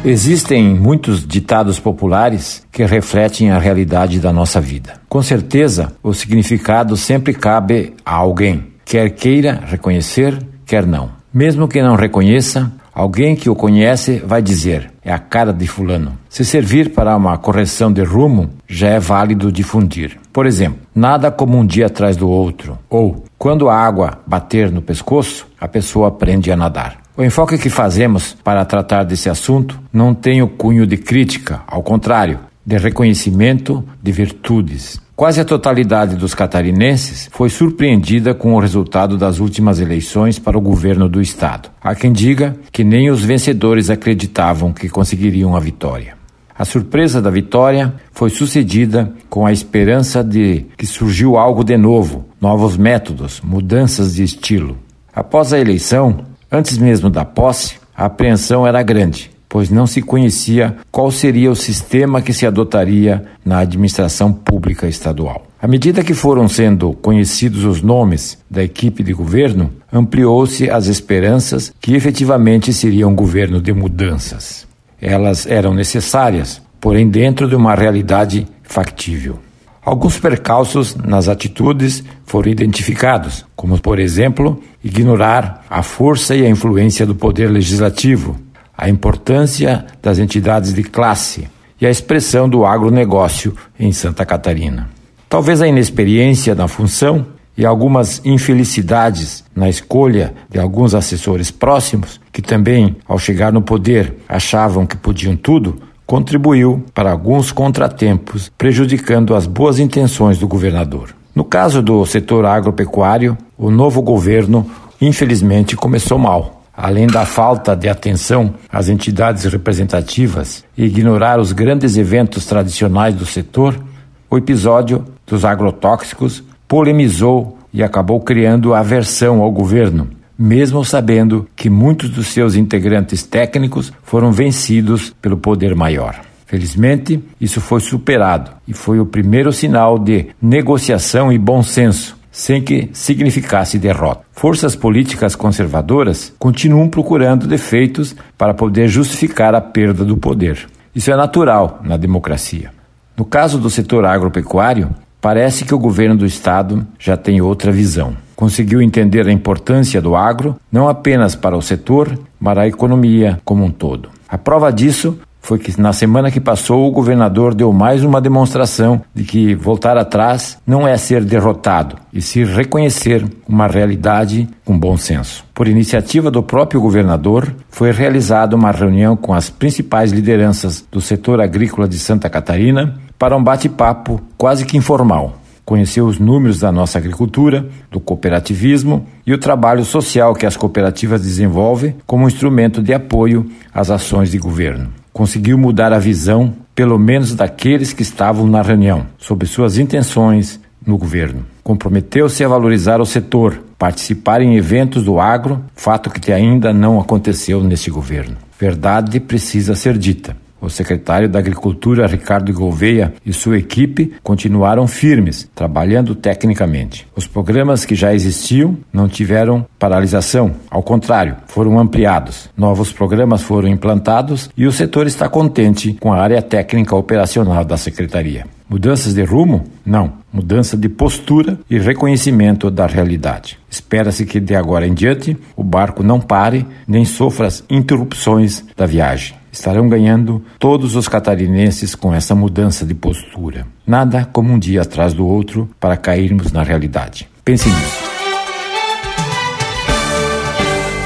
Existem 0.02 0.74
muitos 0.74 1.26
ditados 1.26 1.78
populares 1.78 2.66
que 2.72 2.86
refletem 2.86 3.50
a 3.50 3.58
realidade 3.58 4.18
da 4.18 4.32
nossa 4.32 4.62
vida. 4.62 4.94
Com 5.10 5.22
certeza, 5.22 5.92
o 6.02 6.14
significado 6.14 6.96
sempre 6.96 7.34
cabe 7.34 7.92
a 8.04 8.14
alguém, 8.14 8.71
quer 8.92 9.08
queira 9.08 9.58
reconhecer, 9.66 10.38
quer 10.66 10.86
não. 10.86 11.08
Mesmo 11.32 11.66
que 11.66 11.82
não 11.82 11.96
reconheça, 11.96 12.70
alguém 12.92 13.34
que 13.34 13.48
o 13.48 13.54
conhece 13.54 14.18
vai 14.18 14.42
dizer: 14.42 14.92
é 15.02 15.10
a 15.10 15.18
cara 15.18 15.50
de 15.50 15.66
Fulano. 15.66 16.18
Se 16.28 16.44
servir 16.44 16.90
para 16.90 17.16
uma 17.16 17.38
correção 17.38 17.90
de 17.90 18.02
rumo, 18.02 18.50
já 18.68 18.88
é 18.88 19.00
válido 19.00 19.50
difundir. 19.50 20.18
Por 20.30 20.44
exemplo, 20.44 20.80
nada 20.94 21.30
como 21.30 21.56
um 21.56 21.64
dia 21.64 21.86
atrás 21.86 22.18
do 22.18 22.28
outro. 22.28 22.78
Ou, 22.90 23.24
quando 23.38 23.70
a 23.70 23.74
água 23.74 24.18
bater 24.26 24.70
no 24.70 24.82
pescoço, 24.82 25.46
a 25.58 25.66
pessoa 25.66 26.08
aprende 26.08 26.52
a 26.52 26.56
nadar. 26.56 26.98
O 27.16 27.24
enfoque 27.24 27.56
que 27.56 27.70
fazemos 27.70 28.36
para 28.44 28.62
tratar 28.62 29.04
desse 29.04 29.30
assunto 29.30 29.80
não 29.90 30.12
tem 30.12 30.42
o 30.42 30.48
cunho 30.48 30.86
de 30.86 30.98
crítica, 30.98 31.62
ao 31.66 31.82
contrário, 31.82 32.40
de 32.64 32.76
reconhecimento 32.76 33.82
de 34.02 34.12
virtudes. 34.12 35.00
Quase 35.22 35.40
a 35.40 35.44
totalidade 35.44 36.16
dos 36.16 36.34
catarinenses 36.34 37.30
foi 37.30 37.48
surpreendida 37.48 38.34
com 38.34 38.54
o 38.54 38.58
resultado 38.58 39.16
das 39.16 39.38
últimas 39.38 39.78
eleições 39.78 40.36
para 40.36 40.58
o 40.58 40.60
governo 40.60 41.08
do 41.08 41.20
estado. 41.20 41.70
Há 41.80 41.94
quem 41.94 42.12
diga 42.12 42.56
que 42.72 42.82
nem 42.82 43.08
os 43.08 43.22
vencedores 43.22 43.88
acreditavam 43.88 44.72
que 44.72 44.88
conseguiriam 44.88 45.54
a 45.54 45.60
vitória. 45.60 46.16
A 46.58 46.64
surpresa 46.64 47.22
da 47.22 47.30
vitória 47.30 47.94
foi 48.10 48.30
sucedida 48.30 49.12
com 49.30 49.46
a 49.46 49.52
esperança 49.52 50.24
de 50.24 50.66
que 50.76 50.88
surgiu 50.88 51.36
algo 51.36 51.62
de 51.62 51.76
novo, 51.76 52.26
novos 52.40 52.76
métodos, 52.76 53.40
mudanças 53.44 54.16
de 54.16 54.24
estilo. 54.24 54.76
Após 55.14 55.52
a 55.52 55.60
eleição, 55.60 56.24
antes 56.50 56.76
mesmo 56.76 57.08
da 57.08 57.24
posse, 57.24 57.76
a 57.96 58.06
apreensão 58.06 58.66
era 58.66 58.82
grande 58.82 59.31
pois 59.52 59.68
não 59.68 59.86
se 59.86 60.00
conhecia 60.00 60.76
qual 60.90 61.10
seria 61.10 61.50
o 61.50 61.54
sistema 61.54 62.22
que 62.22 62.32
se 62.32 62.46
adotaria 62.46 63.22
na 63.44 63.58
administração 63.58 64.32
pública 64.32 64.88
estadual. 64.88 65.44
À 65.60 65.68
medida 65.68 66.02
que 66.02 66.14
foram 66.14 66.48
sendo 66.48 66.94
conhecidos 66.94 67.62
os 67.66 67.82
nomes 67.82 68.38
da 68.50 68.64
equipe 68.64 69.02
de 69.02 69.12
governo, 69.12 69.70
ampliou-se 69.92 70.70
as 70.70 70.86
esperanças 70.86 71.70
que 71.82 71.94
efetivamente 71.94 72.72
seria 72.72 73.06
um 73.06 73.14
governo 73.14 73.60
de 73.60 73.74
mudanças. 73.74 74.66
Elas 74.98 75.46
eram 75.46 75.74
necessárias, 75.74 76.62
porém 76.80 77.10
dentro 77.10 77.46
de 77.46 77.54
uma 77.54 77.74
realidade 77.74 78.46
factível. 78.62 79.38
Alguns 79.84 80.18
percalços 80.18 80.96
nas 80.96 81.28
atitudes 81.28 82.02
foram 82.24 82.50
identificados, 82.50 83.44
como, 83.54 83.78
por 83.78 83.98
exemplo, 83.98 84.62
ignorar 84.82 85.62
a 85.68 85.82
força 85.82 86.34
e 86.34 86.46
a 86.46 86.48
influência 86.48 87.04
do 87.04 87.14
poder 87.14 87.50
legislativo, 87.50 88.40
a 88.82 88.88
importância 88.88 89.86
das 90.02 90.18
entidades 90.18 90.74
de 90.74 90.82
classe 90.82 91.46
e 91.80 91.86
a 91.86 91.90
expressão 91.90 92.48
do 92.48 92.66
agronegócio 92.66 93.54
em 93.78 93.92
Santa 93.92 94.26
Catarina. 94.26 94.90
Talvez 95.28 95.62
a 95.62 95.68
inexperiência 95.68 96.52
na 96.52 96.66
função 96.66 97.24
e 97.56 97.64
algumas 97.64 98.20
infelicidades 98.24 99.44
na 99.54 99.68
escolha 99.68 100.34
de 100.50 100.58
alguns 100.58 100.96
assessores 100.96 101.48
próximos, 101.48 102.20
que 102.32 102.42
também, 102.42 102.96
ao 103.06 103.20
chegar 103.20 103.52
no 103.52 103.62
poder, 103.62 104.16
achavam 104.28 104.84
que 104.84 104.96
podiam 104.96 105.36
tudo, 105.36 105.80
contribuiu 106.04 106.84
para 106.92 107.12
alguns 107.12 107.52
contratempos, 107.52 108.50
prejudicando 108.58 109.32
as 109.36 109.46
boas 109.46 109.78
intenções 109.78 110.38
do 110.38 110.48
governador. 110.48 111.14
No 111.32 111.44
caso 111.44 111.80
do 111.80 112.04
setor 112.04 112.44
agropecuário, 112.44 113.38
o 113.56 113.70
novo 113.70 114.02
governo, 114.02 114.68
infelizmente, 115.00 115.76
começou 115.76 116.18
mal 116.18 116.61
além 116.82 117.06
da 117.06 117.24
falta 117.24 117.76
de 117.76 117.88
atenção 117.88 118.54
às 118.68 118.88
entidades 118.88 119.44
representativas 119.44 120.64
e 120.76 120.84
ignorar 120.84 121.38
os 121.38 121.52
grandes 121.52 121.96
eventos 121.96 122.44
tradicionais 122.44 123.14
do 123.14 123.24
setor, 123.24 123.80
o 124.28 124.36
episódio 124.36 125.04
dos 125.24 125.44
agrotóxicos 125.44 126.42
polemizou 126.66 127.56
e 127.72 127.84
acabou 127.84 128.18
criando 128.18 128.74
aversão 128.74 129.42
ao 129.42 129.52
governo, 129.52 130.08
mesmo 130.36 130.84
sabendo 130.84 131.46
que 131.54 131.70
muitos 131.70 132.10
dos 132.10 132.26
seus 132.26 132.56
integrantes 132.56 133.22
técnicos 133.22 133.92
foram 134.02 134.32
vencidos 134.32 135.14
pelo 135.22 135.36
poder 135.36 135.76
maior. 135.76 136.20
Felizmente, 136.46 137.22
isso 137.40 137.60
foi 137.60 137.78
superado 137.78 138.50
e 138.66 138.74
foi 138.74 138.98
o 138.98 139.06
primeiro 139.06 139.52
sinal 139.52 140.00
de 140.00 140.30
negociação 140.42 141.32
e 141.32 141.38
bom 141.38 141.62
senso 141.62 142.20
sem 142.32 142.62
que 142.62 142.88
significasse 142.94 143.78
derrota. 143.78 144.22
Forças 144.32 144.74
políticas 144.74 145.36
conservadoras 145.36 146.32
continuam 146.38 146.88
procurando 146.88 147.46
defeitos 147.46 148.16
para 148.36 148.54
poder 148.54 148.88
justificar 148.88 149.54
a 149.54 149.60
perda 149.60 150.04
do 150.04 150.16
poder. 150.16 150.66
Isso 150.94 151.12
é 151.12 151.16
natural 151.16 151.80
na 151.84 151.96
democracia. 151.96 152.70
No 153.16 153.24
caso 153.24 153.58
do 153.58 153.70
setor 153.70 154.04
agropecuário, 154.06 154.90
parece 155.20 155.64
que 155.64 155.74
o 155.74 155.78
governo 155.78 156.16
do 156.16 156.26
estado 156.26 156.86
já 156.98 157.16
tem 157.16 157.40
outra 157.40 157.70
visão. 157.70 158.16
Conseguiu 158.34 158.82
entender 158.82 159.28
a 159.28 159.32
importância 159.32 160.00
do 160.02 160.16
agro 160.16 160.56
não 160.70 160.88
apenas 160.88 161.36
para 161.36 161.56
o 161.56 161.62
setor, 161.62 162.18
mas 162.40 162.58
a 162.58 162.66
economia 162.66 163.38
como 163.44 163.64
um 163.64 163.70
todo. 163.70 164.08
A 164.28 164.36
prova 164.38 164.72
disso 164.72 165.18
foi 165.42 165.58
que 165.58 165.78
na 165.78 165.92
semana 165.92 166.30
que 166.30 166.40
passou 166.40 166.88
o 166.88 166.92
governador 166.92 167.52
deu 167.52 167.72
mais 167.72 168.04
uma 168.04 168.20
demonstração 168.20 169.02
de 169.12 169.24
que 169.24 169.54
voltar 169.56 169.98
atrás 169.98 170.56
não 170.64 170.86
é 170.86 170.96
ser 170.96 171.24
derrotado, 171.24 171.96
e 172.12 172.22
se 172.22 172.44
reconhecer 172.44 173.26
uma 173.46 173.66
realidade 173.66 174.48
com 174.64 174.78
bom 174.78 174.96
senso. 174.96 175.44
Por 175.52 175.66
iniciativa 175.66 176.30
do 176.30 176.42
próprio 176.42 176.80
governador, 176.80 177.52
foi 177.68 177.90
realizada 177.90 178.54
uma 178.54 178.70
reunião 178.70 179.16
com 179.16 179.34
as 179.34 179.50
principais 179.50 180.12
lideranças 180.12 180.86
do 180.90 181.00
setor 181.00 181.40
agrícola 181.40 181.88
de 181.88 181.98
Santa 181.98 182.30
Catarina 182.30 182.94
para 183.18 183.36
um 183.36 183.42
bate-papo 183.42 184.20
quase 184.38 184.64
que 184.64 184.76
informal. 184.76 185.38
conheceu 185.64 186.06
os 186.06 186.18
números 186.18 186.58
da 186.58 186.72
nossa 186.72 186.98
agricultura, 186.98 187.66
do 187.90 188.00
cooperativismo 188.00 189.06
e 189.24 189.32
o 189.32 189.38
trabalho 189.38 189.84
social 189.84 190.34
que 190.34 190.44
as 190.44 190.56
cooperativas 190.56 191.22
desenvolvem 191.22 191.94
como 192.04 192.26
instrumento 192.26 192.82
de 192.82 192.92
apoio 192.92 193.48
às 193.72 193.88
ações 193.88 194.32
de 194.32 194.38
governo. 194.38 195.01
Conseguiu 195.12 195.58
mudar 195.58 195.92
a 195.92 195.98
visão, 195.98 196.54
pelo 196.74 196.98
menos 196.98 197.34
daqueles 197.34 197.92
que 197.92 198.02
estavam 198.02 198.46
na 198.46 198.62
reunião, 198.62 199.06
sobre 199.18 199.46
suas 199.46 199.76
intenções 199.76 200.58
no 200.86 200.96
governo. 200.96 201.44
Comprometeu-se 201.62 202.42
a 202.42 202.48
valorizar 202.48 203.00
o 203.00 203.06
setor, 203.06 203.62
participar 203.78 204.40
em 204.40 204.56
eventos 204.56 205.04
do 205.04 205.20
agro, 205.20 205.62
fato 205.76 206.10
que 206.10 206.32
ainda 206.32 206.72
não 206.72 207.00
aconteceu 207.00 207.62
neste 207.62 207.90
governo. 207.90 208.36
Verdade 208.58 209.20
precisa 209.20 209.74
ser 209.74 209.96
dita. 209.98 210.36
O 210.62 210.70
secretário 210.70 211.28
da 211.28 211.40
Agricultura, 211.40 212.06
Ricardo 212.06 212.52
Gouveia, 212.52 213.12
e 213.26 213.32
sua 213.32 213.58
equipe 213.58 214.12
continuaram 214.22 214.86
firmes, 214.86 215.50
trabalhando 215.56 216.14
tecnicamente. 216.14 217.04
Os 217.16 217.26
programas 217.26 217.84
que 217.84 217.96
já 217.96 218.14
existiam 218.14 218.78
não 218.92 219.08
tiveram 219.08 219.66
paralisação, 219.76 220.52
ao 220.70 220.80
contrário, 220.80 221.34
foram 221.48 221.80
ampliados. 221.80 222.48
Novos 222.56 222.92
programas 222.92 223.42
foram 223.42 223.68
implantados 223.68 224.48
e 224.56 224.64
o 224.64 224.70
setor 224.70 225.08
está 225.08 225.28
contente 225.28 225.94
com 225.94 226.12
a 226.12 226.20
área 226.20 226.40
técnica 226.40 226.94
operacional 226.94 227.64
da 227.64 227.76
secretaria. 227.76 228.46
Mudanças 228.68 229.14
de 229.14 229.24
rumo? 229.24 229.64
Não. 229.84 230.12
Mudança 230.32 230.76
de 230.76 230.88
postura 230.88 231.58
e 231.68 231.78
reconhecimento 231.78 232.70
da 232.70 232.86
realidade. 232.86 233.58
Espera-se 233.68 234.24
que 234.24 234.38
de 234.38 234.54
agora 234.54 234.86
em 234.86 234.94
diante 234.94 235.36
o 235.56 235.64
barco 235.64 236.04
não 236.04 236.20
pare 236.20 236.64
nem 236.86 237.04
sofra 237.04 237.48
as 237.48 237.64
interrupções 237.68 238.64
da 238.76 238.86
viagem. 238.86 239.41
Estarão 239.52 239.86
ganhando 239.86 240.42
todos 240.58 240.96
os 240.96 241.06
catarinenses 241.06 241.94
com 241.94 242.14
essa 242.14 242.34
mudança 242.34 242.86
de 242.86 242.94
postura. 242.94 243.66
Nada 243.86 244.26
como 244.32 244.50
um 244.50 244.58
dia 244.58 244.80
atrás 244.80 245.12
do 245.12 245.26
outro 245.26 245.68
para 245.78 245.94
cairmos 245.94 246.50
na 246.50 246.62
realidade. 246.62 247.28
Pense 247.44 247.68
nisso. 247.68 248.12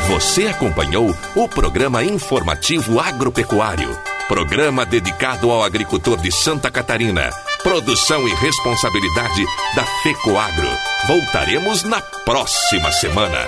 Você 0.09 0.47
acompanhou 0.47 1.13
o 1.35 1.49
programa 1.49 2.05
informativo 2.05 3.01
agropecuário. 3.01 3.91
Programa 4.29 4.87
dedicado 4.87 5.51
ao 5.51 5.63
agricultor 5.63 6.17
de 6.19 6.31
Santa 6.31 6.71
Catarina. 6.71 7.31
Produção 7.63 8.27
e 8.29 8.35
responsabilidade 8.37 9.45
da 9.75 9.85
FECOAGRO. 10.03 10.71
Voltaremos 11.09 11.83
na 11.83 12.01
próxima 12.01 12.91
semana. 12.93 13.39